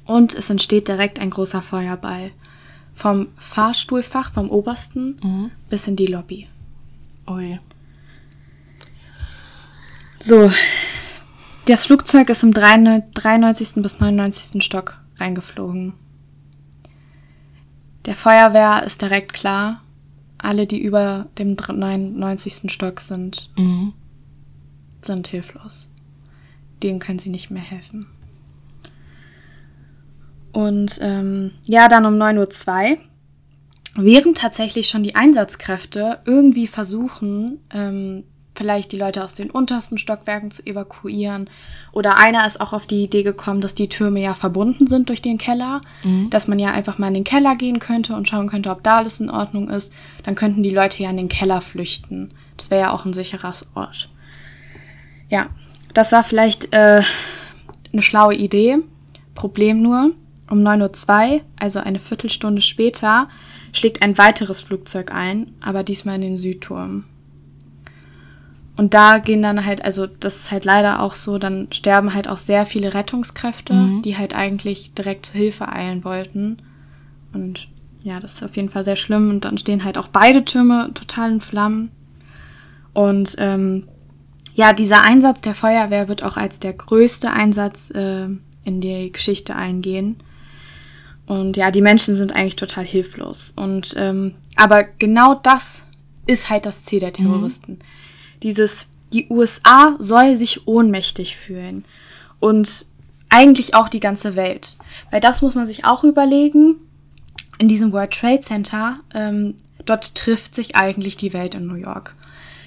[0.06, 2.32] und es entsteht direkt ein großer Feuerball.
[2.94, 5.52] Vom Fahrstuhlfach, vom obersten, mhm.
[5.70, 6.48] bis in die Lobby.
[7.28, 7.60] Ui.
[10.20, 10.52] So,
[11.66, 13.82] das Flugzeug ist im 93.
[13.82, 14.64] bis 99.
[14.64, 15.94] Stock reingeflogen.
[18.06, 19.82] Der Feuerwehr ist direkt klar,
[20.46, 22.72] alle, die über dem 99.
[22.72, 23.94] Stock sind, mhm.
[25.02, 25.90] sind hilflos.
[26.84, 28.08] Denen können sie nicht mehr helfen.
[30.52, 32.98] Und ähm, ja, dann um 9.02 Uhr,
[33.98, 38.24] während tatsächlich schon die Einsatzkräfte irgendwie versuchen, ähm,
[38.56, 41.50] vielleicht die Leute aus den untersten Stockwerken zu evakuieren.
[41.92, 45.22] Oder einer ist auch auf die Idee gekommen, dass die Türme ja verbunden sind durch
[45.22, 46.30] den Keller, mhm.
[46.30, 48.98] dass man ja einfach mal in den Keller gehen könnte und schauen könnte, ob da
[48.98, 49.94] alles in Ordnung ist.
[50.24, 52.32] Dann könnten die Leute ja in den Keller flüchten.
[52.58, 54.10] Das wäre ja auch ein sicherer Ort.
[55.30, 55.48] Ja,
[55.94, 57.02] das war vielleicht äh,
[57.92, 58.78] eine schlaue Idee.
[59.34, 60.12] Problem nur,
[60.50, 63.28] um 9.02 Uhr, also eine Viertelstunde später,
[63.74, 67.06] schlägt ein weiteres Flugzeug ein, aber diesmal in den Südturm.
[68.78, 72.28] Und da gehen dann halt, also das ist halt leider auch so, dann sterben halt
[72.28, 74.02] auch sehr viele Rettungskräfte, mhm.
[74.02, 76.58] die halt eigentlich direkt Hilfe eilen wollten.
[77.34, 77.70] Und
[78.04, 79.30] ja, das ist auf jeden Fall sehr schlimm.
[79.30, 81.92] Und dann stehen halt auch beide Türme total in Flammen.
[82.94, 83.88] Und ähm,
[84.56, 88.28] ja, dieser Einsatz der Feuerwehr wird auch als der größte Einsatz äh,
[88.66, 90.18] in die Geschichte eingehen.
[91.28, 93.54] Und ja, die Menschen sind eigentlich total hilflos.
[93.56, 95.86] Und ähm, aber genau das
[96.28, 97.14] ist halt das Ziel der mhm.
[97.14, 97.72] Terroristen.
[97.74, 98.05] Mhm
[98.46, 101.84] dieses, die USA soll sich ohnmächtig fühlen.
[102.40, 102.86] Und
[103.30, 104.78] eigentlich auch die ganze Welt.
[105.10, 106.76] Weil das muss man sich auch überlegen.
[107.58, 112.14] In diesem World Trade Center, ähm, dort trifft sich eigentlich die Welt in New York.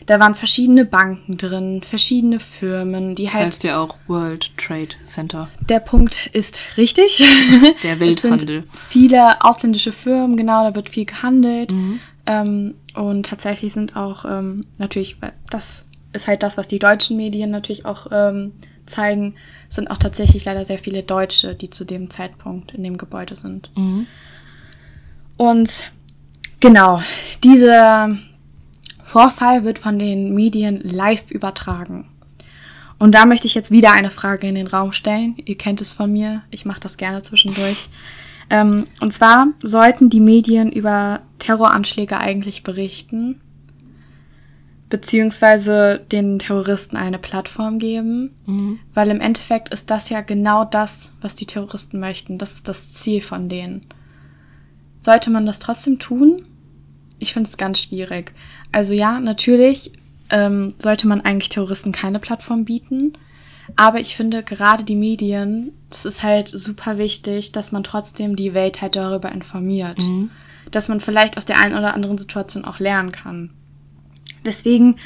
[0.07, 3.47] Da waren verschiedene Banken drin, verschiedene Firmen, die das halt.
[3.47, 5.49] Das heißt ja auch World Trade Center.
[5.69, 7.23] Der Punkt ist richtig.
[7.85, 8.65] Der Welthandel.
[8.89, 11.71] viele ausländische Firmen, genau, da wird viel gehandelt.
[11.71, 12.01] Mhm.
[12.27, 15.17] Ähm, und tatsächlich sind auch ähm, natürlich,
[15.51, 18.55] das ist halt das, was die deutschen Medien natürlich auch ähm,
[18.87, 19.37] zeigen,
[19.69, 23.71] sind auch tatsächlich leider sehr viele Deutsche, die zu dem Zeitpunkt in dem Gebäude sind.
[23.77, 24.09] Mhm.
[25.37, 25.93] Und
[26.59, 27.01] genau,
[27.45, 28.17] dieser
[29.05, 32.09] Vorfall wird von den Medien live übertragen.
[32.99, 35.37] Und da möchte ich jetzt wieder eine Frage in den Raum stellen.
[35.45, 37.91] Ihr kennt es von mir, ich mache das gerne zwischendurch.
[38.51, 43.41] Ähm, und zwar sollten die Medien über Terroranschläge eigentlich berichten,
[44.89, 48.79] beziehungsweise den Terroristen eine Plattform geben, mhm.
[48.95, 52.39] weil im Endeffekt ist das ja genau das, was die Terroristen möchten.
[52.39, 53.83] Das ist das Ziel von denen.
[55.01, 56.43] Sollte man das trotzdem tun?
[57.19, 58.33] Ich finde es ganz schwierig.
[58.73, 59.93] Also ja, natürlich
[60.31, 63.13] ähm, sollte man eigentlich Terroristen keine Plattform bieten,
[63.77, 68.55] aber ich finde gerade die Medien, das ist halt super wichtig, dass man trotzdem die
[68.55, 69.99] Welt halt darüber informiert.
[69.99, 70.31] Mhm.
[70.71, 73.51] Dass man vielleicht aus der einen oder anderen Situation auch lernen kann.
[74.45, 74.97] Deswegen.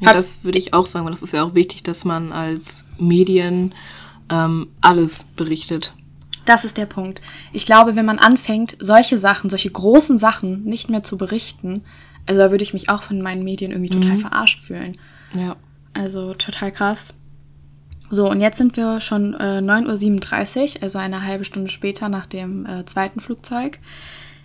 [0.00, 2.88] Ja, das würde ich auch sagen, weil das ist ja auch wichtig, dass man als
[2.98, 3.74] Medien
[4.30, 5.94] ähm, alles berichtet.
[6.44, 7.20] Das ist der Punkt.
[7.52, 11.84] Ich glaube, wenn man anfängt, solche Sachen, solche großen Sachen nicht mehr zu berichten,
[12.26, 14.20] also da würde ich mich auch von meinen Medien irgendwie total mhm.
[14.20, 14.96] verarscht fühlen.
[15.34, 15.56] Ja.
[15.94, 17.14] Also total krass.
[18.14, 22.26] So, und jetzt sind wir schon äh, 9.37 Uhr, also eine halbe Stunde später nach
[22.26, 23.78] dem äh, zweiten Flugzeug.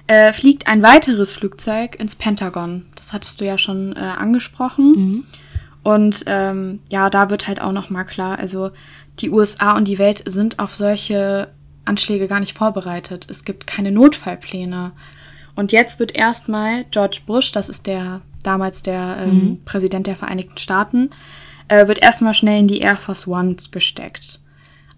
[0.07, 2.85] Äh, fliegt ein weiteres Flugzeug ins Pentagon.
[2.95, 4.91] Das hattest du ja schon äh, angesprochen.
[4.91, 5.25] Mhm.
[5.83, 8.71] Und ähm, ja, da wird halt auch nochmal klar, also
[9.19, 11.49] die USA und die Welt sind auf solche
[11.83, 13.27] Anschläge gar nicht vorbereitet.
[13.29, 14.93] Es gibt keine Notfallpläne.
[15.55, 19.65] Und jetzt wird erstmal George Bush, das ist der damals der ähm, mhm.
[19.65, 21.09] Präsident der Vereinigten Staaten,
[21.67, 24.41] äh, wird erstmal schnell in die Air Force One gesteckt.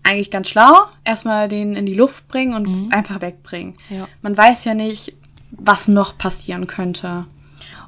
[0.03, 0.71] Eigentlich ganz schlau,
[1.03, 2.91] erstmal den in die Luft bringen und mhm.
[2.91, 3.75] einfach wegbringen.
[3.89, 4.07] Ja.
[4.21, 5.13] Man weiß ja nicht,
[5.51, 7.25] was noch passieren könnte.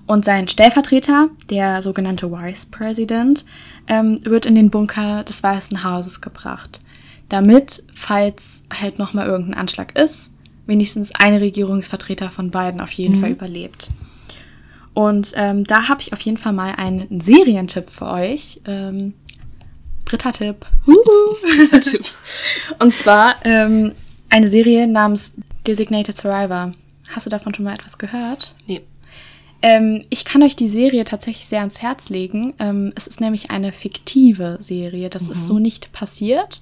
[0.08, 3.46] Und sein Stellvertreter, der sogenannte Vice President,
[3.88, 6.82] ähm, wird in den Bunker des Weißen Hauses gebracht.
[7.30, 10.34] Damit, falls halt nochmal irgendein Anschlag ist,
[10.66, 13.22] wenigstens ein Regierungsvertreter von beiden auf jeden mhm.
[13.22, 13.92] Fall überlebt.
[14.94, 18.60] Und ähm, da habe ich auf jeden Fall mal einen Serientipp für euch.
[18.66, 19.14] Ähm,
[20.06, 20.66] Britta-Tipp.
[21.42, 22.06] Britta-Tipp.
[22.80, 23.94] Und zwar ähm,
[24.30, 25.34] eine Serie namens
[25.66, 26.74] Designated Survivor.
[27.10, 28.56] Hast du davon schon mal etwas gehört?
[28.68, 28.82] Nee.
[29.62, 32.54] Ähm, ich kann euch die Serie tatsächlich sehr ans Herz legen.
[32.60, 35.10] Ähm, es ist nämlich eine fiktive Serie.
[35.10, 35.32] Das mhm.
[35.32, 36.62] ist so nicht passiert.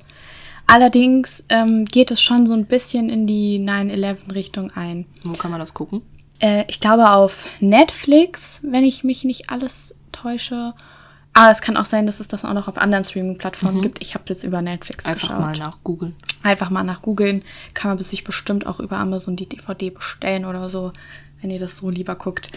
[0.68, 5.06] Allerdings ähm, geht es schon so ein bisschen in die 9-11-Richtung ein.
[5.24, 6.04] Wo kann man das gucken?
[6.40, 10.74] Äh, ich glaube auf Netflix, wenn ich mich nicht alles täusche.
[11.34, 13.82] Ah, es kann auch sein, dass es das auch noch auf anderen Streaming-Plattformen mhm.
[13.82, 14.02] gibt.
[14.02, 15.40] Ich habe jetzt über Netflix Einfach geschaut.
[15.40, 16.16] mal nach googeln.
[16.44, 17.44] Einfach mal nach googeln.
[17.74, 20.92] Kann man sich bestimmt auch über Amazon die DVD bestellen oder so,
[21.42, 22.52] wenn ihr das so lieber guckt.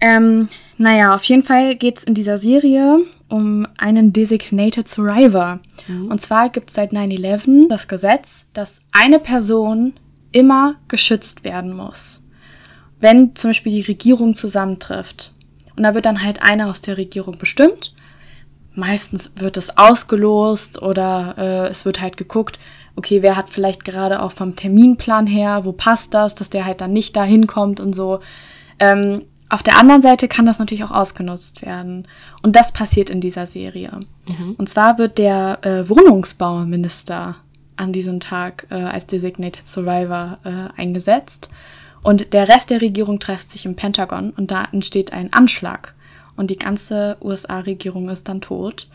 [0.00, 5.58] Ähm, naja, auf jeden Fall geht es in dieser Serie um einen Designated Survivor.
[5.88, 6.06] Mhm.
[6.06, 9.94] Und zwar gibt es seit 9-11 das Gesetz, dass eine Person
[10.30, 12.22] immer geschützt werden muss.
[13.00, 15.32] Wenn zum Beispiel die Regierung zusammentrifft.
[15.76, 17.94] Und da wird dann halt einer aus der Regierung bestimmt.
[18.74, 22.58] Meistens wird es ausgelost oder äh, es wird halt geguckt,
[22.96, 26.80] okay, wer hat vielleicht gerade auch vom Terminplan her, wo passt das, dass der halt
[26.80, 28.20] dann nicht da hinkommt und so.
[28.80, 32.06] Ähm, auf der anderen Seite kann das natürlich auch ausgenutzt werden.
[32.42, 34.00] Und das passiert in dieser Serie.
[34.28, 34.56] Mhm.
[34.58, 37.36] Und zwar wird der äh, Wohnungsbauminister
[37.76, 41.48] an diesem Tag äh, als Designated Survivor äh, eingesetzt.
[42.02, 45.94] Und der Rest der Regierung trifft sich im Pentagon und da entsteht ein Anschlag.
[46.36, 48.88] Und die ganze USA-Regierung ist dann tot.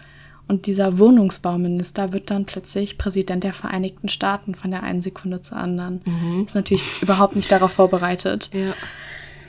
[0.47, 5.57] Und dieser Wohnungsbauminister wird dann plötzlich Präsident der Vereinigten Staaten von der einen Sekunde zur
[5.57, 6.01] anderen.
[6.05, 6.45] Mhm.
[6.45, 8.49] Ist natürlich überhaupt nicht darauf vorbereitet.
[8.63, 8.73] Ja.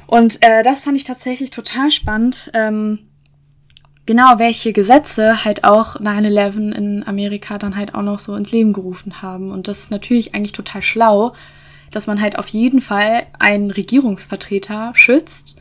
[0.06, 2.50] Und äh, das fand ich tatsächlich total spannend.
[2.52, 2.98] Ähm,
[4.06, 8.72] genau, welche Gesetze halt auch 9-11 in Amerika dann halt auch noch so ins Leben
[8.74, 9.50] gerufen haben.
[9.50, 11.34] Und das ist natürlich eigentlich total schlau,
[11.94, 15.60] dass man halt auf jeden Fall einen Regierungsvertreter schützt,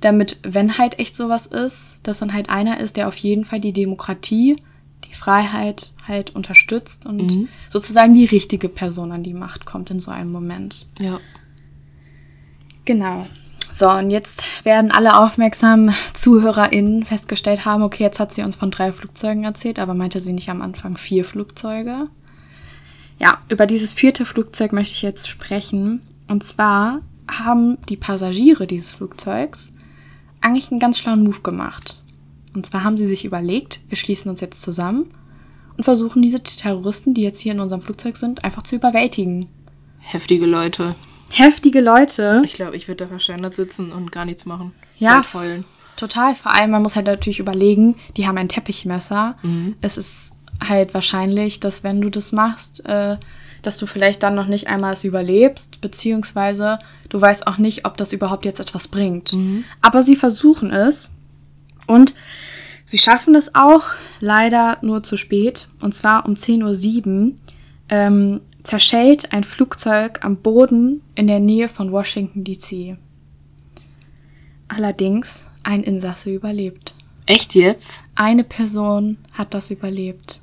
[0.00, 3.60] damit, wenn halt echt sowas ist, dass dann halt einer ist, der auf jeden Fall
[3.60, 4.56] die Demokratie,
[5.04, 7.48] die Freiheit halt unterstützt und mhm.
[7.68, 10.86] sozusagen die richtige Person an die Macht kommt in so einem Moment.
[10.98, 11.20] Ja.
[12.84, 13.26] Genau.
[13.72, 18.70] So, und jetzt werden alle aufmerksamen ZuhörerInnen festgestellt haben, okay, jetzt hat sie uns von
[18.72, 22.08] drei Flugzeugen erzählt, aber meinte sie nicht am Anfang vier Flugzeuge?
[23.18, 26.02] Ja, über dieses vierte Flugzeug möchte ich jetzt sprechen.
[26.28, 29.72] Und zwar haben die Passagiere dieses Flugzeugs
[30.40, 32.02] eigentlich einen ganz schlauen Move gemacht.
[32.54, 35.06] Und zwar haben sie sich überlegt, wir schließen uns jetzt zusammen
[35.76, 39.48] und versuchen diese Terroristen, die jetzt hier in unserem Flugzeug sind, einfach zu überwältigen.
[39.98, 40.94] Heftige Leute
[41.30, 42.42] heftige Leute.
[42.44, 44.72] Ich glaube, ich würde da wahrscheinlich sitzen und gar nichts machen.
[44.98, 45.22] Ja,
[45.96, 46.34] total.
[46.34, 49.36] Vor allem, man muss halt natürlich überlegen, die haben ein Teppichmesser.
[49.42, 49.76] Mhm.
[49.80, 50.34] Es ist
[50.66, 53.16] halt wahrscheinlich, dass wenn du das machst, äh,
[53.62, 56.78] dass du vielleicht dann noch nicht einmal es überlebst, beziehungsweise
[57.08, 59.32] du weißt auch nicht, ob das überhaupt jetzt etwas bringt.
[59.32, 59.64] Mhm.
[59.82, 61.10] Aber sie versuchen es
[61.86, 62.14] und
[62.84, 63.84] sie schaffen es auch,
[64.20, 67.34] leider nur zu spät, und zwar um 10.07 Uhr.
[67.90, 72.98] Ähm, zerschellt ein Flugzeug am Boden in der Nähe von Washington, D.C.
[74.68, 76.94] Allerdings ein Insasse überlebt.
[77.24, 78.04] Echt jetzt?
[78.14, 80.42] Eine Person hat das überlebt.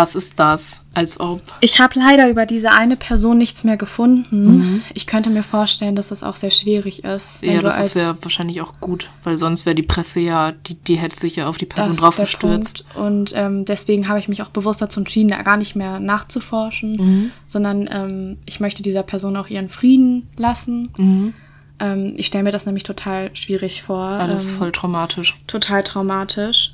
[0.00, 0.80] Was ist das?
[0.94, 1.42] Als ob.
[1.60, 4.56] Ich habe leider über diese eine Person nichts mehr gefunden.
[4.56, 4.82] Mhm.
[4.94, 7.42] Ich könnte mir vorstellen, dass das auch sehr schwierig ist.
[7.42, 10.96] Ja, das ist ja wahrscheinlich auch gut, weil sonst wäre die Presse ja, die, die
[10.96, 12.86] hätte sich ja auf die Person drauf gestürzt.
[12.94, 16.96] Und ähm, deswegen habe ich mich auch bewusst dazu entschieden, da gar nicht mehr nachzuforschen,
[16.96, 17.30] mhm.
[17.46, 20.88] sondern ähm, ich möchte dieser Person auch ihren Frieden lassen.
[20.96, 21.34] Mhm.
[21.78, 24.12] Ähm, ich stelle mir das nämlich total schwierig vor.
[24.12, 25.38] Alles ähm, voll traumatisch.
[25.46, 26.72] Total traumatisch.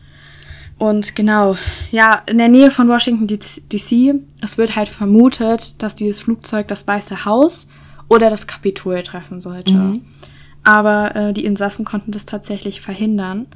[0.78, 1.56] Und genau,
[1.90, 6.86] ja, in der Nähe von Washington DC, es wird halt vermutet, dass dieses Flugzeug das
[6.86, 7.68] Weiße Haus
[8.08, 9.72] oder das Kapitol treffen sollte.
[9.72, 10.04] Mhm.
[10.64, 13.46] Aber äh, die Insassen konnten das tatsächlich verhindern.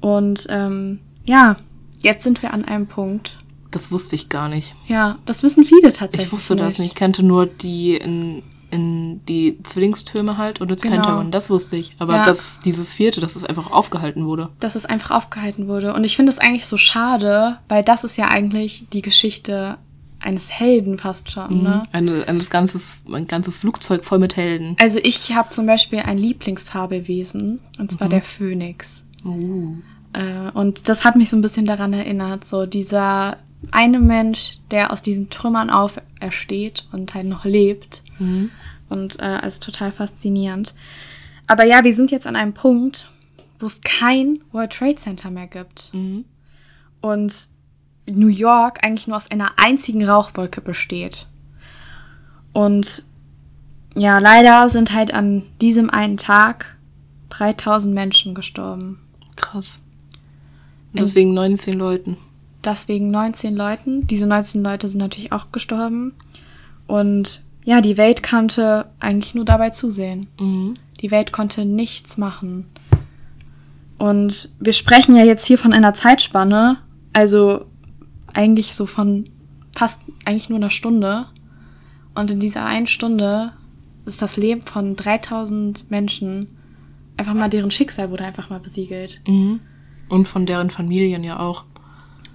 [0.00, 1.56] Und ähm, ja,
[2.00, 3.36] jetzt sind wir an einem Punkt.
[3.70, 4.74] Das wusste ich gar nicht.
[4.86, 6.28] Ja, das wissen viele tatsächlich.
[6.28, 6.64] Ich wusste nicht.
[6.64, 6.88] das nicht.
[6.88, 10.96] Ich kannte nur die in in die Zwillingstürme halt und ins genau.
[10.96, 11.30] Pentagon.
[11.30, 11.94] Das wusste ich.
[11.98, 12.24] Aber ja.
[12.24, 14.48] dass dieses vierte, dass es einfach aufgehalten wurde.
[14.60, 15.94] Dass es einfach aufgehalten wurde.
[15.94, 19.78] Und ich finde es eigentlich so schade, weil das ist ja eigentlich die Geschichte
[20.18, 21.58] eines Helden fast schon.
[21.58, 21.62] Mhm.
[21.62, 21.82] Ne?
[21.92, 24.76] Eine, ein, ganzes, ein ganzes Flugzeug voll mit Helden.
[24.80, 28.10] Also ich habe zum Beispiel ein Lieblingsfabelwesen und zwar mhm.
[28.10, 29.06] der Phönix.
[29.24, 29.76] Uh.
[30.12, 33.36] Äh, und das hat mich so ein bisschen daran erinnert, so dieser
[33.70, 38.50] eine Mensch, der aus diesen Trümmern aufersteht und halt noch lebt Mhm.
[38.88, 40.74] Und äh, also total faszinierend.
[41.46, 43.10] Aber ja, wir sind jetzt an einem Punkt,
[43.58, 45.90] wo es kein World Trade Center mehr gibt.
[45.92, 46.24] Mhm.
[47.00, 47.48] Und
[48.06, 51.26] New York eigentlich nur aus einer einzigen Rauchwolke besteht.
[52.52, 53.04] Und
[53.94, 56.76] ja, leider sind halt an diesem einen Tag
[57.30, 59.00] 3000 Menschen gestorben.
[59.36, 59.80] Krass.
[60.92, 62.16] Und deswegen 19 Leuten.
[62.64, 64.06] Deswegen 19 Leuten.
[64.06, 66.14] Diese 19 Leute sind natürlich auch gestorben.
[66.86, 70.28] Und ja, die Welt konnte eigentlich nur dabei zusehen.
[70.38, 70.74] Mhm.
[71.00, 72.66] Die Welt konnte nichts machen.
[73.98, 76.78] Und wir sprechen ja jetzt hier von einer Zeitspanne,
[77.12, 77.66] also
[78.32, 79.28] eigentlich so von
[79.74, 81.26] fast eigentlich nur einer Stunde.
[82.14, 83.52] Und in dieser einen Stunde
[84.04, 86.46] ist das Leben von 3000 Menschen
[87.16, 89.20] einfach mal deren Schicksal wurde einfach mal besiegelt.
[89.26, 89.58] Mhm.
[90.08, 91.64] Und von deren Familien ja auch.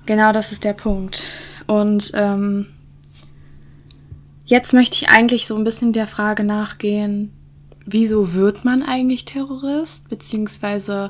[0.06, 1.30] Genau, das ist der Punkt.
[1.68, 2.68] Und ähm,
[4.52, 7.32] jetzt möchte ich eigentlich so ein bisschen der Frage nachgehen,
[7.86, 10.10] wieso wird man eigentlich Terrorist?
[10.10, 11.10] Beziehungsweise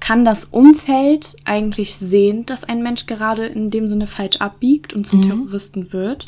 [0.00, 5.06] kann das Umfeld eigentlich sehen, dass ein Mensch gerade in dem Sinne falsch abbiegt und
[5.06, 6.26] zum Terroristen wird?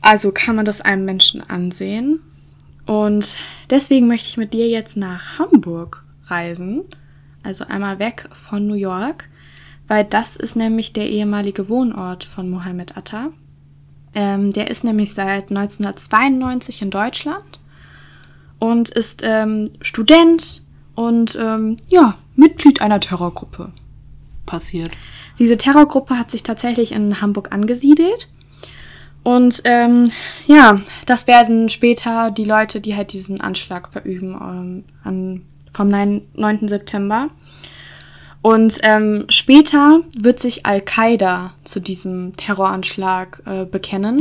[0.00, 2.18] Also kann man das einem Menschen ansehen.
[2.84, 3.36] Und
[3.70, 6.82] deswegen möchte ich mit dir jetzt nach Hamburg reisen.
[7.44, 9.28] Also einmal weg von New York,
[9.86, 13.30] weil das ist nämlich der ehemalige Wohnort von Mohammed Atta.
[14.14, 17.60] Ähm, der ist nämlich seit 1992 in Deutschland
[18.58, 20.62] und ist ähm, Student
[20.94, 23.72] und ähm, ja, Mitglied einer Terrorgruppe.
[24.46, 24.90] Passiert.
[25.38, 28.28] Diese Terrorgruppe hat sich tatsächlich in Hamburg angesiedelt.
[29.22, 30.10] Und ähm,
[30.46, 35.42] ja, das werden später die Leute, die halt diesen Anschlag verüben ähm, an,
[35.72, 36.68] vom 9, 9.
[36.68, 37.28] September.
[38.42, 44.18] Und ähm, später wird sich Al-Qaida zu diesem Terroranschlag äh, bekennen.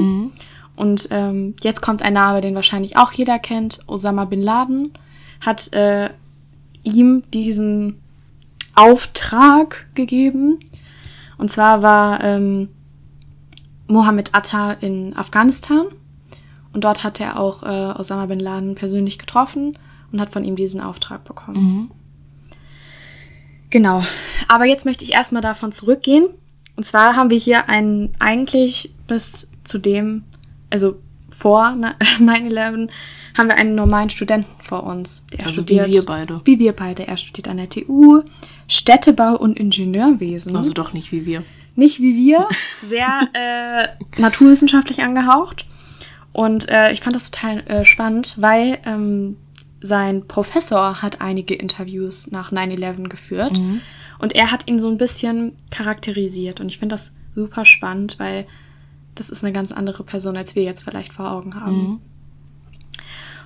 [0.76, 3.80] Und ähm, jetzt kommt ein Name, den wahrscheinlich auch jeder kennt.
[3.88, 4.92] Osama bin Laden
[5.42, 6.10] hat äh,
[6.84, 8.00] ihm diesen
[8.76, 10.60] Auftrag gegeben.
[11.38, 12.70] Und zwar war ähm,
[13.88, 15.86] Mohammed Atta in Afghanistan.
[16.74, 19.78] Und dort hat er auch äh, Osama bin Laden persönlich getroffen
[20.12, 21.92] und hat von ihm diesen Auftrag bekommen.
[23.70, 24.04] Genau.
[24.48, 26.28] Aber jetzt möchte ich erstmal davon zurückgehen.
[26.76, 30.24] Und zwar haben wir hier einen eigentlich bis zu dem,
[30.70, 31.00] also
[31.30, 32.90] vor ne- 9-11,
[33.38, 35.24] haben wir einen normalen Studenten vor uns.
[35.34, 36.42] Der Also wie wir beide.
[36.46, 37.08] Wie wir beide.
[37.08, 38.22] Er studiert an der TU
[38.68, 40.56] Städtebau und Ingenieurwesen.
[40.56, 41.44] Also doch nicht wie wir.
[41.76, 42.48] Nicht wie wir,
[42.84, 43.88] sehr äh,
[44.22, 45.66] naturwissenschaftlich angehaucht.
[46.34, 49.38] Und äh, ich fand das total äh, spannend, weil ähm,
[49.82, 53.58] sein Professor hat einige Interviews nach 9-11 geführt.
[54.20, 56.60] Und er hat ihn so ein bisschen charakterisiert.
[56.60, 58.46] Und ich finde das super spannend, weil
[59.16, 62.02] das ist eine ganz andere Person, als wir jetzt vielleicht vor Augen haben.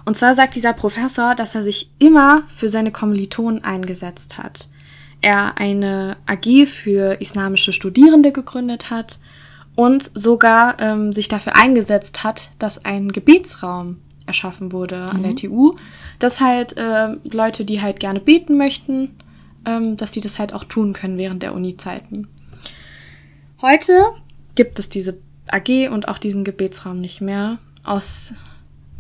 [0.06, 4.70] Und zwar sagt dieser Professor, dass er sich immer für seine Kommilitonen eingesetzt hat.
[5.22, 9.20] Er eine AG für islamische Studierende gegründet hat
[9.76, 15.76] und sogar ähm, sich dafür eingesetzt hat, dass ein Gebetsraum erschaffen wurde an der TU,
[16.24, 19.10] dass halt äh, Leute, die halt gerne beten möchten,
[19.66, 22.30] ähm, dass sie das halt auch tun können während der Uni-Zeiten.
[23.62, 24.06] Heute
[24.56, 25.18] gibt es diese
[25.48, 28.34] AG und auch diesen Gebetsraum nicht mehr aus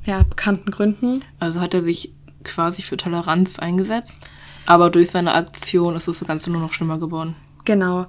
[0.06, 1.24] ja, bekannten Gründen.
[1.40, 2.12] Also hat er sich
[2.44, 4.28] quasi für Toleranz eingesetzt.
[4.66, 7.36] Aber durch seine Aktion ist das Ganze nur noch schlimmer geworden.
[7.64, 8.08] Genau.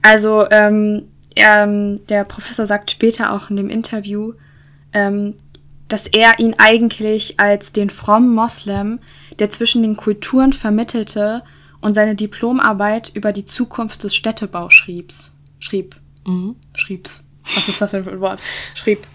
[0.00, 1.02] Also ähm,
[1.36, 4.32] ähm, der Professor sagt später auch in dem Interview,
[4.94, 5.34] ähm,
[5.88, 9.00] dass er ihn eigentlich als den frommen Moslem,
[9.38, 11.42] der zwischen den Kulturen vermittelte
[11.80, 15.32] und seine Diplomarbeit über die Zukunft des Städtebaus schriebs.
[15.58, 15.96] Schrieb.
[16.74, 17.24] Schriebs.
[17.44, 18.40] Was ist das denn für ein Wort?
[18.74, 19.06] Schrieb.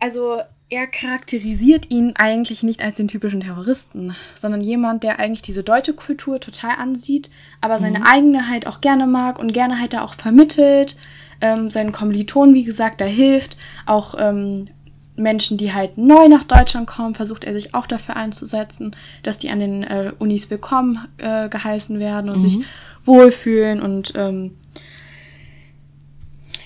[0.00, 0.40] Also
[0.70, 5.92] er charakterisiert ihn eigentlich nicht als den typischen Terroristen, sondern jemand, der eigentlich diese deutsche
[5.92, 7.30] Kultur total ansieht,
[7.60, 10.96] aber seine eigene halt auch gerne mag und gerne halt da auch vermittelt,
[11.42, 14.68] ähm, seinen Kommilitonen, wie gesagt, da hilft, auch ähm,
[15.16, 19.50] Menschen, die halt neu nach Deutschland kommen, versucht er sich auch dafür einzusetzen, dass die
[19.50, 22.64] an den äh, Unis willkommen äh, geheißen werden und sich
[23.04, 24.56] wohlfühlen und ähm,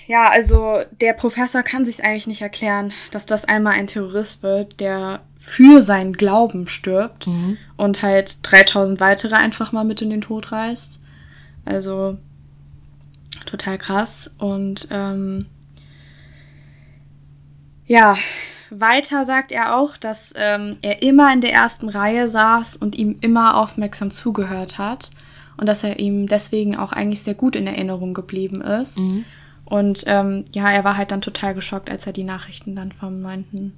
[0.07, 4.79] ja, also der Professor kann sich eigentlich nicht erklären, dass das einmal ein Terrorist wird,
[4.79, 7.29] der für seinen Glauben stirbt
[7.77, 11.03] und halt 3000 weitere einfach mal mit in den Tod reißt.
[11.65, 12.19] Also
[13.47, 14.33] total krass.
[14.39, 15.47] Und ähm,
[17.87, 18.15] ja,
[18.71, 23.19] weiter sagt er auch, dass ähm, er immer in der ersten Reihe saß und ihm
[23.21, 25.11] immer aufmerksam zugehört hat
[25.57, 28.99] und dass er ihm deswegen auch eigentlich sehr gut in Erinnerung geblieben ist.
[29.65, 33.19] Und ähm, ja, er war halt dann total geschockt, als er die Nachrichten dann vom
[33.19, 33.73] 9.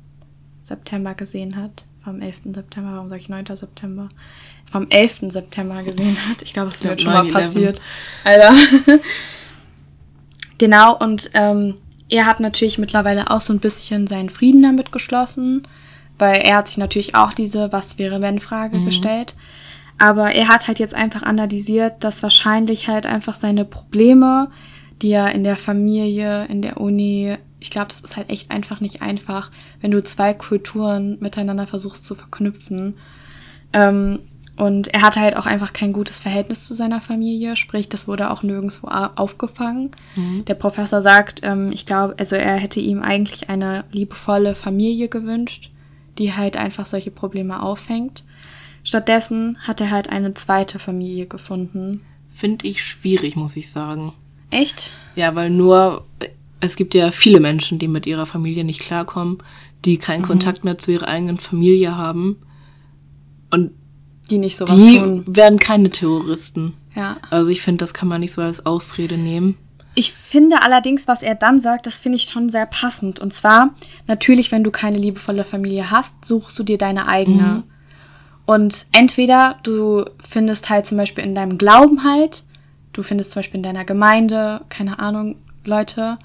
[0.62, 1.86] September gesehen hat.
[2.04, 2.40] Vom 11.
[2.52, 3.46] September, warum sage ich 9.
[3.54, 4.08] September?
[4.70, 5.30] Vom 11.
[5.30, 6.42] September gesehen hat.
[6.42, 7.32] Ich glaube, es ist mir schon mal 9/11.
[7.32, 7.80] passiert.
[8.24, 8.54] Alter.
[10.58, 11.74] genau, und ähm,
[12.08, 15.66] er hat natürlich mittlerweile auch so ein bisschen seinen Frieden damit geschlossen,
[16.18, 18.86] weil er hat sich natürlich auch diese Was wäre wenn Frage mhm.
[18.86, 19.34] gestellt.
[19.98, 24.50] Aber er hat halt jetzt einfach analysiert, dass wahrscheinlich halt einfach seine Probleme,
[25.02, 28.80] die er in der Familie, in der Uni, ich glaube, das ist halt echt einfach
[28.80, 29.50] nicht einfach,
[29.80, 32.94] wenn du zwei Kulturen miteinander versuchst zu verknüpfen.
[33.72, 34.20] Ähm,
[34.58, 38.30] und er hatte halt auch einfach kein gutes Verhältnis zu seiner Familie, sprich, das wurde
[38.30, 39.92] auch nirgendwo aufgefangen.
[40.16, 40.44] Mhm.
[40.46, 45.70] Der Professor sagt, ähm, ich glaube, also er hätte ihm eigentlich eine liebevolle Familie gewünscht,
[46.18, 48.24] die halt einfach solche Probleme auffängt.
[48.82, 52.00] Stattdessen hat er halt eine zweite Familie gefunden.
[52.28, 54.12] Finde ich schwierig, muss ich sagen.
[54.50, 54.90] Echt?
[55.14, 56.04] Ja, weil nur,
[56.58, 59.38] es gibt ja viele Menschen, die mit ihrer Familie nicht klarkommen,
[59.84, 60.26] die keinen mhm.
[60.26, 62.38] Kontakt mehr zu ihrer eigenen Familie haben.
[63.50, 63.70] Und
[64.30, 65.24] die nicht sowas die tun.
[65.26, 66.74] werden keine Terroristen.
[66.94, 67.16] Ja.
[67.30, 69.56] Also ich finde, das kann man nicht so als Ausrede nehmen.
[69.94, 73.18] Ich finde allerdings, was er dann sagt, das finde ich schon sehr passend.
[73.18, 73.70] Und zwar,
[74.06, 77.42] natürlich, wenn du keine liebevolle Familie hast, suchst du dir deine eigene.
[77.42, 77.62] Mhm.
[78.46, 82.44] Und entweder du findest halt zum Beispiel in deinem Glauben halt,
[82.92, 86.18] du findest zum Beispiel in deiner Gemeinde, keine Ahnung, Leute.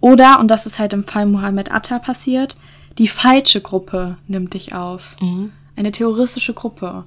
[0.00, 2.56] Oder, und das ist halt im Fall Mohammed Atta passiert,
[2.98, 5.16] die falsche Gruppe nimmt dich auf.
[5.20, 5.52] Mhm.
[5.76, 7.04] Eine terroristische Gruppe.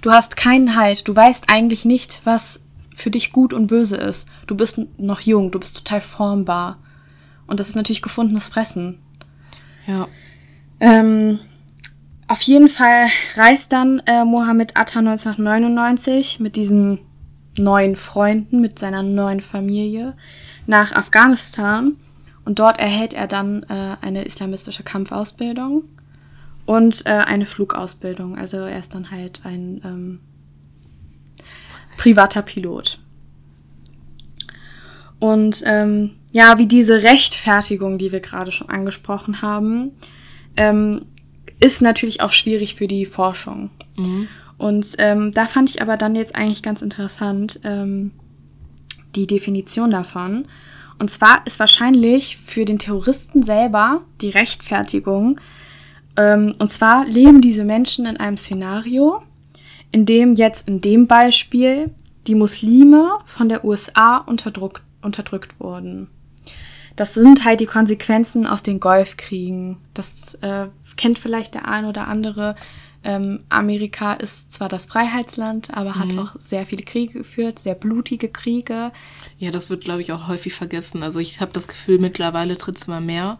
[0.00, 1.08] Du hast keinen Halt.
[1.08, 2.60] Du weißt eigentlich nicht, was
[2.94, 4.28] für dich gut und böse ist.
[4.46, 6.78] Du bist noch jung, du bist total formbar.
[7.46, 9.00] Und das ist natürlich gefundenes Fressen.
[9.86, 10.08] Ja.
[10.80, 11.38] Ähm,
[12.26, 16.98] auf jeden Fall reist dann äh, Mohammed Atta 1999 mit diesen
[17.56, 20.14] neuen Freunden, mit seiner neuen Familie
[20.66, 21.96] nach Afghanistan.
[22.44, 25.84] Und dort erhält er dann äh, eine islamistische Kampfausbildung
[26.68, 28.36] und äh, eine Flugausbildung.
[28.36, 30.20] Also er ist dann halt ein ähm,
[31.96, 32.98] privater Pilot.
[35.18, 39.92] Und ähm, ja, wie diese Rechtfertigung, die wir gerade schon angesprochen haben,
[40.58, 41.06] ähm,
[41.58, 43.70] ist natürlich auch schwierig für die Forschung.
[43.96, 44.28] Mhm.
[44.58, 48.10] Und ähm, da fand ich aber dann jetzt eigentlich ganz interessant ähm,
[49.16, 50.46] die Definition davon.
[50.98, 55.40] Und zwar ist wahrscheinlich für den Terroristen selber die Rechtfertigung
[56.58, 59.22] und zwar leben diese Menschen in einem Szenario,
[59.92, 61.90] in dem jetzt in dem Beispiel
[62.26, 66.08] die Muslime von der USA unterdrückt, unterdrückt wurden.
[66.96, 69.76] Das sind halt die Konsequenzen aus den Golfkriegen.
[69.94, 70.66] Das äh,
[70.96, 72.56] kennt vielleicht der ein oder andere.
[73.04, 75.98] Ähm, Amerika ist zwar das Freiheitsland, aber mhm.
[75.98, 78.90] hat auch sehr viele Kriege geführt, sehr blutige Kriege.
[79.38, 81.04] Ja, das wird, glaube ich, auch häufig vergessen.
[81.04, 83.38] Also ich habe das Gefühl, mittlerweile tritt es immer mehr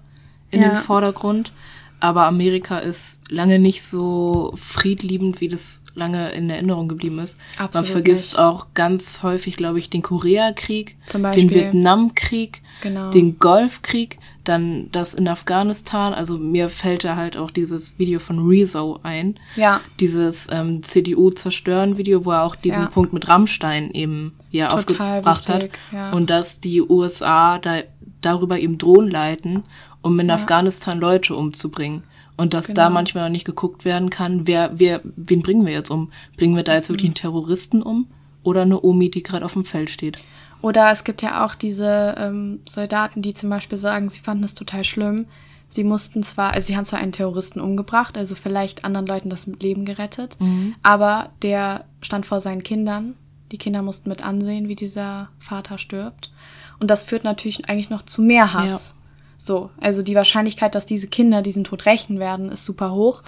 [0.53, 0.69] in ja.
[0.69, 1.53] den Vordergrund.
[2.01, 7.39] Aber Amerika ist lange nicht so friedliebend, wie das lange in Erinnerung geblieben ist.
[7.59, 8.41] Absolut Man vergisst nicht.
[8.41, 13.11] auch ganz häufig, glaube ich, den Koreakrieg, den Vietnamkrieg, genau.
[13.11, 16.15] den Golfkrieg, dann das in Afghanistan.
[16.15, 19.39] Also mir fällt da halt auch dieses Video von Rezo ein.
[19.57, 19.81] Ja.
[20.01, 22.89] Dieses ähm, CDU-Zerstören-Video, wo er auch diesen ja.
[22.89, 25.93] Punkt mit Rammstein eben ja aufgebracht wichtig, hat.
[25.93, 26.13] Ja.
[26.13, 27.83] Und dass die USA da
[28.21, 29.65] darüber eben Drohnen leiten
[30.09, 30.35] um in ja.
[30.35, 32.03] Afghanistan Leute umzubringen.
[32.37, 32.83] Und dass genau.
[32.83, 36.13] da manchmal noch nicht geguckt werden kann, wer, wer, wen bringen wir jetzt um?
[36.37, 38.07] Bringen wir da jetzt wirklich einen Terroristen um
[38.45, 40.19] oder eine Omi, die gerade auf dem Feld steht?
[40.61, 44.55] Oder es gibt ja auch diese ähm, Soldaten, die zum Beispiel sagen, sie fanden es
[44.55, 45.27] total schlimm.
[45.69, 49.47] Sie mussten zwar, also sie haben zwar einen Terroristen umgebracht, also vielleicht anderen Leuten das
[49.47, 50.75] Leben gerettet, mhm.
[50.83, 53.15] aber der stand vor seinen Kindern.
[53.53, 56.33] Die Kinder mussten mit ansehen, wie dieser Vater stirbt.
[56.79, 58.95] Und das führt natürlich eigentlich noch zu mehr Hass.
[58.95, 58.98] Ja.
[59.39, 63.23] So, also die Wahrscheinlichkeit, dass diese Kinder diesen Tod rächen werden, ist super hoch.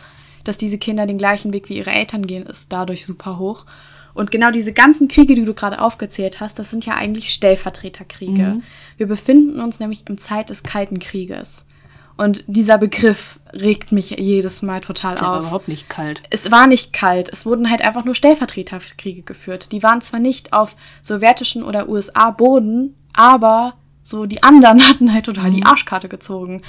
[0.45, 3.65] Dass diese Kinder den gleichen Weg wie ihre Eltern gehen, ist dadurch super hoch.
[4.13, 8.43] Und genau diese ganzen Kriege, die du gerade aufgezählt hast, das sind ja eigentlich Stellvertreterkriege.
[8.43, 8.63] Mhm.
[8.97, 11.65] Wir befinden uns nämlich im Zeit des Kalten Krieges.
[12.17, 15.27] Und dieser Begriff regt mich jedes Mal total es auf.
[15.27, 16.23] Es war überhaupt nicht kalt.
[16.29, 17.31] Es war nicht kalt.
[17.33, 19.73] Es wurden halt einfach nur Stellvertreterkriege geführt.
[19.73, 23.75] Die waren zwar nicht auf sowjetischen oder USA-Boden, aber
[24.11, 25.57] so, die anderen hatten halt total mhm.
[25.57, 26.63] die Arschkarte gezogen.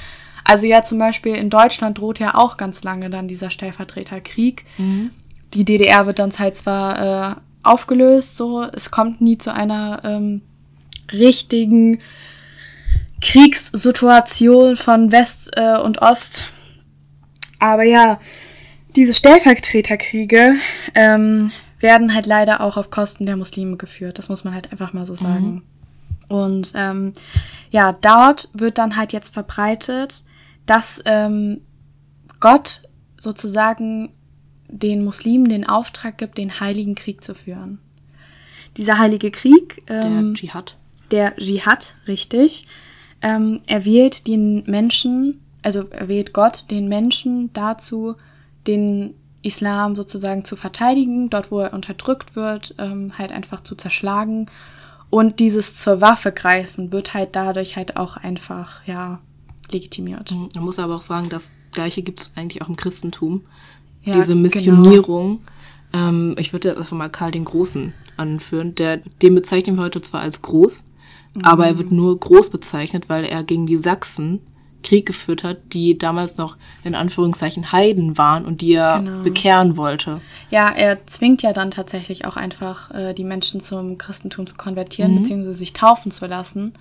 [0.44, 4.64] Also ja, zum Beispiel in Deutschland droht ja auch ganz lange dann dieser Stellvertreterkrieg.
[4.78, 5.12] Mhm.
[5.54, 10.42] Die DDR wird dann halt zwar äh, aufgelöst, so, es kommt nie zu einer ähm,
[11.12, 12.00] richtigen
[13.22, 16.48] Kriegssituation von West äh, und Ost.
[17.60, 18.20] Aber ja,
[18.96, 20.56] diese Stellvertreterkriege
[20.96, 24.18] ähm, werden halt leider auch auf Kosten der Muslime geführt.
[24.18, 25.46] Das muss man halt einfach mal so sagen.
[25.46, 25.62] Mhm.
[26.32, 27.12] Und ähm,
[27.72, 30.24] ja, dort wird dann halt jetzt verbreitet,
[30.66, 31.60] dass ähm,
[32.40, 32.84] Gott
[33.20, 34.14] sozusagen
[34.70, 37.80] den Muslimen den Auftrag gibt, den heiligen Krieg zu führen.
[38.78, 40.78] Dieser heilige Krieg, ähm, der Dschihad.
[41.12, 42.66] Der Dschihad, richtig.
[43.22, 48.16] Ähm, er wählt den Menschen, also er wählt Gott den Menschen dazu,
[48.68, 54.50] den Islam sozusagen zu verteidigen, dort wo er unterdrückt wird, ähm, halt einfach zu zerschlagen.
[55.12, 59.20] Und dieses zur Waffe greifen wird halt dadurch halt auch einfach, ja,
[59.70, 60.32] legitimiert.
[60.32, 60.50] Mhm.
[60.56, 63.42] Man muss aber auch sagen, das Gleiche gibt es eigentlich auch im Christentum.
[64.04, 64.42] Ja, Diese genau.
[64.42, 65.42] Missionierung.
[65.92, 66.08] Genau.
[66.08, 68.74] Ähm, ich würde jetzt einfach mal Karl den Großen anführen.
[68.76, 70.88] Der, den bezeichnen wir heute zwar als groß,
[71.34, 71.42] mhm.
[71.44, 74.40] aber er wird nur groß bezeichnet, weil er gegen die Sachsen
[74.84, 79.24] Krieg geführt hat, die damals noch in Anführungszeichen Heiden waren und die er genau.
[79.24, 80.22] bekehren wollte.
[80.50, 85.14] Ja, er zwingt ja dann tatsächlich auch einfach äh, die Menschen zum Christentum zu konvertieren,
[85.14, 85.20] mhm.
[85.20, 86.74] beziehungsweise sich taufen zu lassen.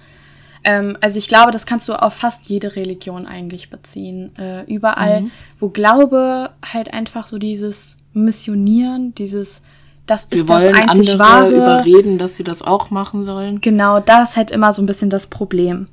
[0.64, 4.32] Ähm, also ich glaube, das kannst du auf fast jede Religion eigentlich beziehen.
[4.38, 5.30] Äh, überall, mhm.
[5.58, 9.62] wo Glaube halt einfach so dieses Missionieren, dieses
[10.06, 11.54] das Wir ist wollen das einzig andere wahre.
[11.54, 13.60] überreden, dass sie das auch machen sollen.
[13.60, 15.86] Genau, das ist halt immer so ein bisschen das Problem.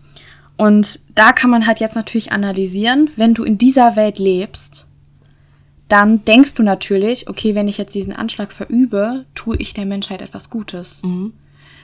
[0.57, 4.87] Und da kann man halt jetzt natürlich analysieren, wenn du in dieser Welt lebst,
[5.87, 10.21] dann denkst du natürlich, okay, wenn ich jetzt diesen Anschlag verübe, tue ich der Menschheit
[10.21, 11.03] etwas Gutes.
[11.03, 11.33] Mhm.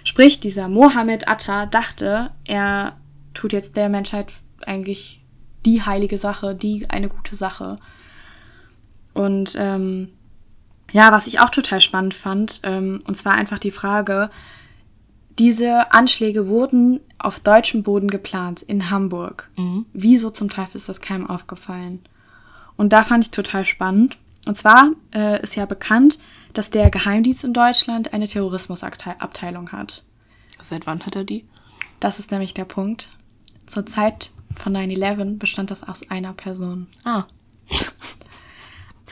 [0.04, 2.98] Sprich, dieser Mohammed Atta dachte, er
[3.34, 4.34] tut jetzt der Menschheit
[4.66, 5.22] eigentlich
[5.66, 7.78] die heilige Sache, die eine gute Sache.
[9.14, 10.10] Und ähm,
[10.92, 14.30] ja, was ich auch total spannend fand, ähm, und zwar einfach die Frage,
[15.40, 19.50] diese Anschläge wurden auf deutschem Boden geplant, in Hamburg.
[19.56, 19.86] Mhm.
[19.94, 22.02] Wieso zum Teufel ist das keinem aufgefallen?
[22.76, 24.18] Und da fand ich total spannend.
[24.48, 26.20] Und zwar äh, ist ja bekannt,
[26.54, 30.04] dass der Geheimdienst in Deutschland eine Terrorismusabteilung hat.
[30.62, 31.46] Seit wann hat er die?
[32.00, 33.10] Das ist nämlich der Punkt.
[33.66, 36.88] Zur Zeit von 9-11 bestand das aus einer Person.
[37.06, 37.24] Ah.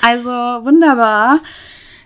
[0.04, 1.40] Also wunderbar.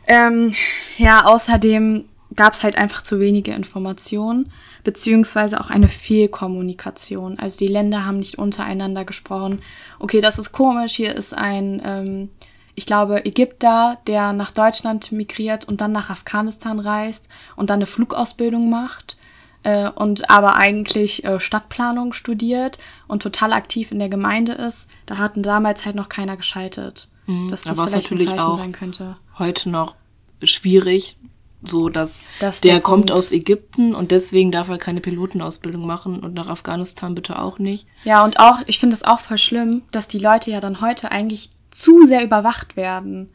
[0.08, 0.54] Ähm,
[0.98, 2.06] ja, außerdem
[2.36, 4.52] gab es halt einfach zu wenige Informationen,
[4.84, 7.40] beziehungsweise auch eine Fehlkommunikation.
[7.40, 9.62] Also die Länder haben nicht untereinander gesprochen.
[10.00, 12.30] Okay, das ist komisch, hier ist ein, ähm,
[12.76, 17.86] ich glaube, Ägypter, der nach Deutschland migriert und dann nach Afghanistan reist und dann eine
[17.86, 19.18] Flugausbildung macht
[19.64, 22.78] äh, und aber eigentlich äh, Stadtplanung studiert
[23.08, 24.88] und total aktiv in der Gemeinde ist.
[25.06, 27.10] Da hatten damals halt noch keiner geschaltet.
[27.26, 27.50] Mhm.
[27.50, 29.18] Dass das aber vielleicht natürlich ein Zeichen auch sein könnte.
[29.40, 29.96] Heute noch
[30.44, 31.18] schwierig,
[31.64, 36.20] so dass das der, der kommt aus Ägypten und deswegen darf er keine Pilotenausbildung machen
[36.20, 37.88] und nach Afghanistan bitte auch nicht.
[38.04, 41.12] Ja, und auch, ich finde es auch voll schlimm, dass die Leute ja dann heute
[41.12, 43.30] eigentlich zu sehr überwacht werden.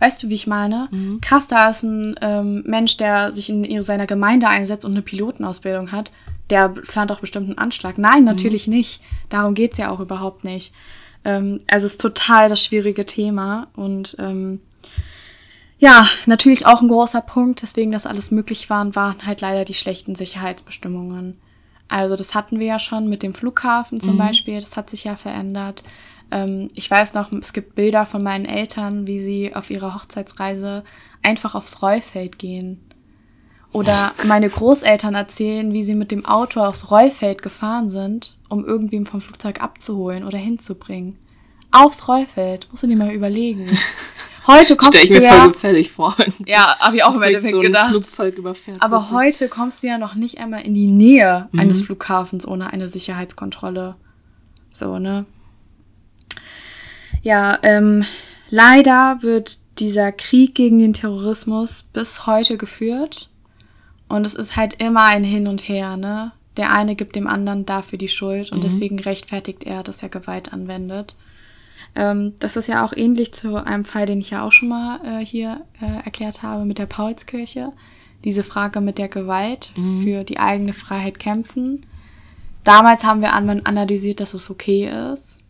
[0.00, 0.88] Weißt du, wie ich meine?
[0.90, 1.20] Mhm.
[1.20, 5.92] Krass, da ist ein ähm, Mensch, der sich in seiner Gemeinde einsetzt und eine Pilotenausbildung
[5.92, 6.10] hat.
[6.50, 7.96] Der plant auch bestimmt einen Anschlag.
[7.96, 8.24] Nein, mhm.
[8.24, 8.74] natürlich mhm.
[8.74, 9.00] nicht.
[9.28, 10.74] Darum geht's ja auch überhaupt nicht.
[11.24, 14.60] Ähm, also es ist total das schwierige Thema und ähm,
[15.78, 19.74] ja, natürlich auch ein großer Punkt, weswegen das alles möglich war, waren halt leider die
[19.74, 21.38] schlechten Sicherheitsbestimmungen.
[21.88, 24.18] Also das hatten wir ja schon mit dem Flughafen zum mhm.
[24.18, 25.84] Beispiel, das hat sich ja verändert.
[26.30, 30.84] Ähm, ich weiß noch, es gibt Bilder von meinen Eltern, wie sie auf ihrer Hochzeitsreise
[31.22, 32.80] einfach aufs Rollfeld gehen.
[33.72, 39.04] Oder meine Großeltern erzählen, wie sie mit dem Auto aufs Rollfeld gefahren sind, um irgendwem
[39.04, 41.16] vom Flugzeug abzuholen oder hinzubringen.
[41.72, 43.76] Aufs Rollfeld, musst du dir mal überlegen.
[44.46, 46.16] Heute kommst Stell ich du mir ja, voll gefällig vor.
[46.46, 47.90] Ja, habe ich auch im Endeffekt so gedacht.
[47.90, 49.16] Flugzeug überfährt Aber plötzlich.
[49.16, 51.60] heute kommst du ja noch nicht einmal in die Nähe mhm.
[51.60, 53.96] eines Flughafens ohne eine Sicherheitskontrolle.
[54.70, 55.24] So, ne?
[57.22, 58.04] Ja, ähm,
[58.50, 63.30] leider wird dieser Krieg gegen den Terrorismus bis heute geführt.
[64.08, 66.32] Und es ist halt immer ein Hin und Her, ne?
[66.56, 68.62] Der eine gibt dem anderen dafür die Schuld und mhm.
[68.62, 71.16] deswegen rechtfertigt er, dass er Gewalt anwendet.
[71.96, 75.00] Ähm, das ist ja auch ähnlich zu einem Fall, den ich ja auch schon mal
[75.04, 77.72] äh, hier äh, erklärt habe mit der Paulskirche.
[78.24, 80.02] Diese Frage mit der Gewalt mhm.
[80.02, 81.86] für die eigene Freiheit kämpfen.
[82.64, 85.42] Damals haben wir analysiert, dass es okay ist.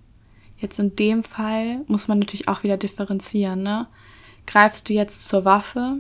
[0.59, 3.63] Jetzt in dem Fall muss man natürlich auch wieder differenzieren.
[3.63, 3.87] Ne?
[4.47, 5.99] Greifst du jetzt zur Waffe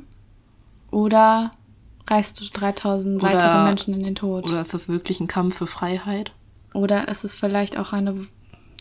[0.90, 1.53] oder
[2.09, 4.45] reißt du 3000 oder, weitere Menschen in den Tod?
[4.45, 6.32] Oder ist das wirklich ein Kampf für Freiheit?
[6.72, 8.26] Oder ist es vielleicht auch eine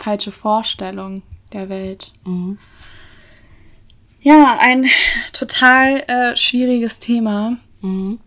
[0.02, 1.22] falsche Vorstellung
[1.54, 2.12] der Welt.
[2.26, 2.58] Mhm.
[4.22, 4.86] Ja, ein
[5.34, 7.58] total äh, schwieriges Thema.
[7.82, 8.20] Mhm.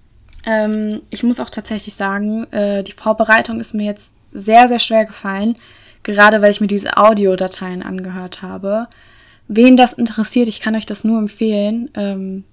[0.45, 5.07] Ähm, ich muss auch tatsächlich sagen, äh, die Vorbereitung ist mir jetzt sehr, sehr schwer
[5.07, 5.57] gefallen,
[6.03, 8.89] gerade weil ich mir diese Audiodateien angehört habe.
[9.49, 11.91] Wen das interessiert, ich kann euch das nur empfehlen.
[11.95, 12.45] Ähm,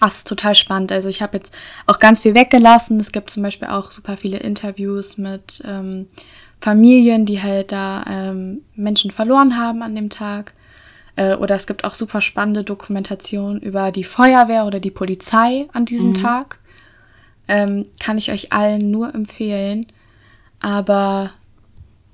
[0.00, 0.92] das ist total spannend.
[0.92, 1.52] Also ich habe jetzt
[1.86, 3.00] auch ganz viel weggelassen.
[3.00, 6.08] Es gibt zum Beispiel auch super viele Interviews mit ähm,
[6.60, 10.54] Familien, die halt da ähm, Menschen verloren haben an dem Tag.
[11.16, 15.84] Äh, oder es gibt auch super spannende Dokumentationen über die Feuerwehr oder die Polizei an
[15.84, 16.14] diesem mhm.
[16.14, 16.58] Tag.
[17.46, 19.86] Ähm, kann ich euch allen nur empfehlen.
[20.60, 21.30] Aber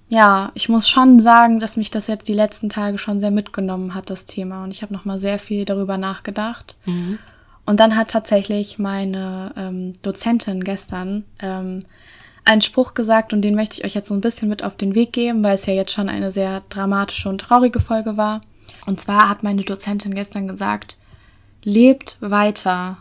[0.08, 3.94] ja, ich muss schon sagen, dass mich das jetzt die letzten Tage schon sehr mitgenommen
[3.94, 4.64] hat, das Thema.
[4.64, 6.76] Und ich habe nochmal sehr viel darüber nachgedacht.
[6.84, 7.18] Mhm.
[7.66, 11.84] Und dann hat tatsächlich meine ähm, Dozentin gestern ähm,
[12.44, 14.94] einen Spruch gesagt und den möchte ich euch jetzt so ein bisschen mit auf den
[14.94, 18.40] Weg geben, weil es ja jetzt schon eine sehr dramatische und traurige Folge war.
[18.86, 20.98] Und zwar hat meine Dozentin gestern gesagt,
[21.62, 22.98] lebt weiter.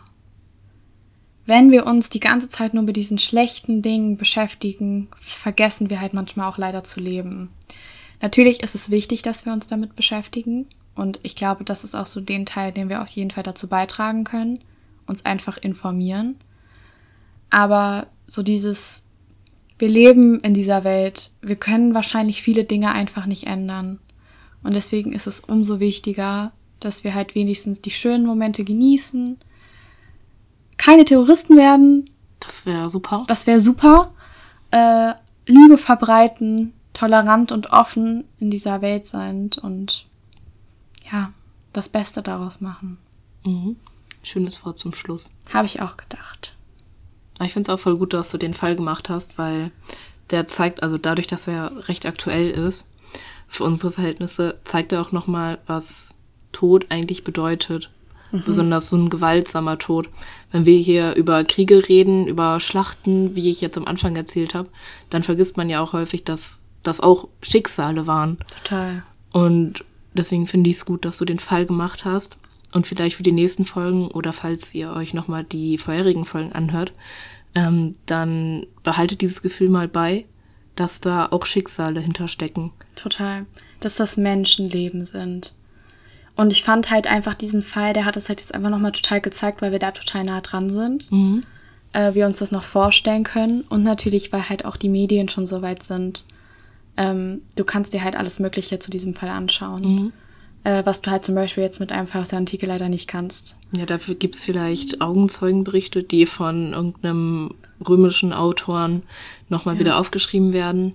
[1.46, 6.14] Wenn wir uns die ganze Zeit nur mit diesen schlechten Dingen beschäftigen, vergessen wir halt
[6.14, 7.50] manchmal auch leider zu leben.
[8.22, 10.66] Natürlich ist es wichtig, dass wir uns damit beschäftigen.
[10.94, 13.68] Und ich glaube, das ist auch so den Teil, den wir auf jeden Fall dazu
[13.68, 14.60] beitragen können,
[15.06, 16.36] uns einfach informieren.
[17.50, 19.03] Aber so dieses,
[19.84, 23.98] wir leben in dieser Welt, wir können wahrscheinlich viele Dinge einfach nicht ändern.
[24.62, 29.36] Und deswegen ist es umso wichtiger, dass wir halt wenigstens die schönen Momente genießen,
[30.78, 32.08] keine Terroristen werden.
[32.40, 33.24] Das wäre super.
[33.26, 34.14] Das wäre super.
[34.70, 35.12] Äh,
[35.44, 40.06] Liebe verbreiten, tolerant und offen in dieser Welt sind und
[41.12, 41.30] ja,
[41.74, 42.96] das Beste daraus machen.
[43.44, 43.76] Mhm.
[44.22, 45.34] Schönes Wort zum Schluss.
[45.52, 46.56] Habe ich auch gedacht.
[47.42, 49.70] Ich finde es auch voll gut, dass du den Fall gemacht hast, weil
[50.30, 52.88] der zeigt, also dadurch, dass er recht aktuell ist,
[53.48, 56.14] für unsere Verhältnisse, zeigt er auch nochmal, was
[56.52, 57.90] Tod eigentlich bedeutet.
[58.32, 58.42] Mhm.
[58.44, 60.08] Besonders so ein gewaltsamer Tod.
[60.50, 64.68] Wenn wir hier über Kriege reden, über Schlachten, wie ich jetzt am Anfang erzählt habe,
[65.10, 68.38] dann vergisst man ja auch häufig, dass das auch Schicksale waren.
[68.62, 69.02] Total.
[69.32, 72.36] Und deswegen finde ich es gut, dass du den Fall gemacht hast.
[72.74, 76.92] Und vielleicht für die nächsten Folgen oder falls ihr euch nochmal die vorherigen Folgen anhört,
[77.54, 80.26] ähm, dann behaltet dieses Gefühl mal bei,
[80.74, 82.72] dass da auch Schicksale hinterstecken.
[82.96, 83.46] Total.
[83.78, 85.54] Dass das Menschenleben sind.
[86.34, 89.20] Und ich fand halt einfach diesen Fall, der hat es halt jetzt einfach nochmal total
[89.20, 91.12] gezeigt, weil wir da total nah dran sind.
[91.12, 91.42] Mhm.
[91.92, 93.60] Äh, wir uns das noch vorstellen können.
[93.62, 96.24] Und natürlich, weil halt auch die Medien schon so weit sind.
[96.96, 99.82] Ähm, du kannst dir halt alles Mögliche zu diesem Fall anschauen.
[99.82, 100.12] Mhm.
[100.64, 103.06] Äh, was du halt zum Beispiel jetzt mit einem Fall aus der Antike leider nicht
[103.06, 103.54] kannst.
[103.72, 107.54] Ja, dafür gibt es vielleicht Augenzeugenberichte, die von irgendeinem
[107.86, 109.02] römischen Autoren
[109.50, 109.80] nochmal Ja.
[109.80, 110.94] wieder aufgeschrieben werden.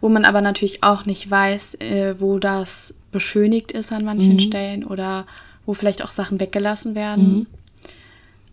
[0.00, 4.40] Wo man aber natürlich auch nicht weiß, äh, wo das beschönigt ist an manchen Mhm.
[4.40, 5.26] Stellen oder
[5.66, 7.38] wo vielleicht auch Sachen weggelassen werden.
[7.40, 7.46] Mhm.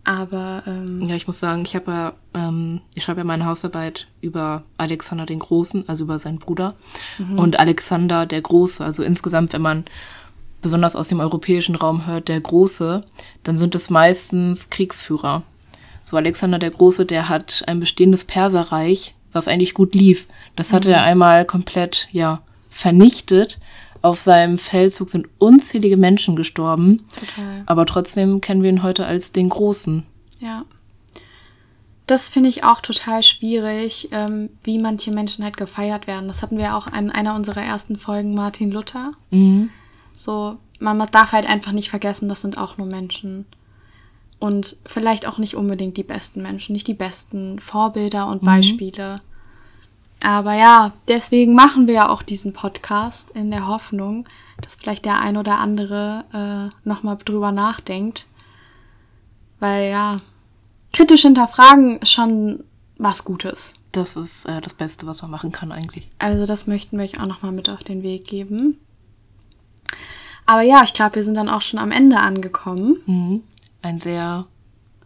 [0.03, 4.07] Aber ähm, Ja, ich muss sagen, ich habe ja, ähm, ich schreibe ja meine Hausarbeit
[4.21, 6.75] über Alexander den Großen, also über seinen Bruder.
[7.35, 9.83] Und Alexander der Große, also insgesamt, wenn man
[10.61, 13.03] besonders aus dem europäischen Raum hört, der Große,
[13.43, 15.43] dann sind es meistens Kriegsführer.
[16.01, 20.27] So Alexander der Große, der hat ein bestehendes Perserreich, was eigentlich gut lief.
[20.55, 23.59] Das hat er einmal komplett, ja, vernichtet.
[24.01, 27.05] Auf seinem Feldzug sind unzählige Menschen gestorben.
[27.19, 27.63] total.
[27.65, 30.03] Aber trotzdem kennen wir ihn heute als den Großen.
[30.39, 30.63] Ja.
[32.05, 36.29] Das finde ich auch total schwierig, ähm, wie manche Menschen halt gefeiert werden.
[36.29, 39.11] Das hatten wir auch in einer unserer ersten Folgen Martin Luther.
[39.29, 39.69] Mhm.
[40.17, 43.45] So, man darf halt einfach nicht vergessen, das sind auch nur Menschen.
[44.39, 49.21] Und vielleicht auch nicht unbedingt die besten Menschen, nicht die besten Vorbilder und Beispiele.
[50.19, 54.27] Aber ja, deswegen machen wir ja auch diesen Podcast in der Hoffnung,
[54.59, 58.25] dass vielleicht der ein oder andere äh, nochmal drüber nachdenkt.
[59.59, 60.21] Weil ja,
[60.93, 62.63] kritisch hinterfragen ist schon
[62.97, 63.73] was Gutes.
[63.91, 66.09] Das ist äh, das Beste, was man machen kann eigentlich.
[66.17, 68.79] Also das möchten wir euch auch nochmal mit auf den Weg geben.
[70.45, 72.97] Aber ja, ich glaube, wir sind dann auch schon am Ende angekommen.
[73.05, 73.43] Mhm.
[73.81, 74.45] Ein sehr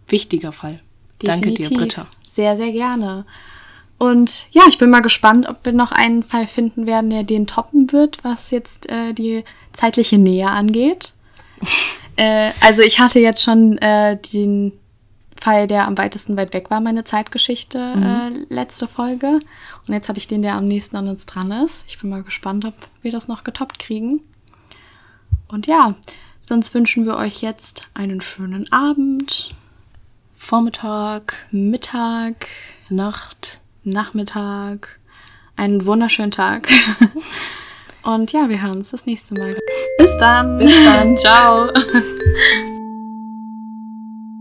[0.08, 0.82] wichtiger Fall.
[1.20, 1.78] Danke dir, Definitiv.
[1.78, 2.08] Britta.
[2.24, 3.26] Sehr, sehr gerne.
[3.98, 7.46] Und ja, ich bin mal gespannt, ob wir noch einen Fall finden werden, der den
[7.46, 11.14] toppen wird, was jetzt äh, die zeitliche Nähe angeht.
[12.16, 14.72] äh, also ich hatte jetzt schon äh, den
[15.40, 19.40] Fall, der am weitesten weit weg war, meine Zeitgeschichte, äh, letzte Folge.
[19.88, 21.84] Und jetzt hatte ich den, der am nächsten an uns dran ist.
[21.88, 24.22] Ich bin mal gespannt, ob wir das noch getoppt kriegen.
[25.52, 25.96] Und ja,
[26.48, 29.50] sonst wünschen wir euch jetzt einen schönen Abend,
[30.38, 32.48] Vormittag, Mittag,
[32.90, 33.62] Nacht.
[33.84, 35.00] Nachmittag,
[35.56, 36.68] einen wunderschönen Tag.
[38.04, 39.58] Und ja, wir hören uns das nächste Mal.
[39.98, 40.58] Bis dann.
[40.60, 41.18] Bis dann.
[41.18, 41.70] Ciao.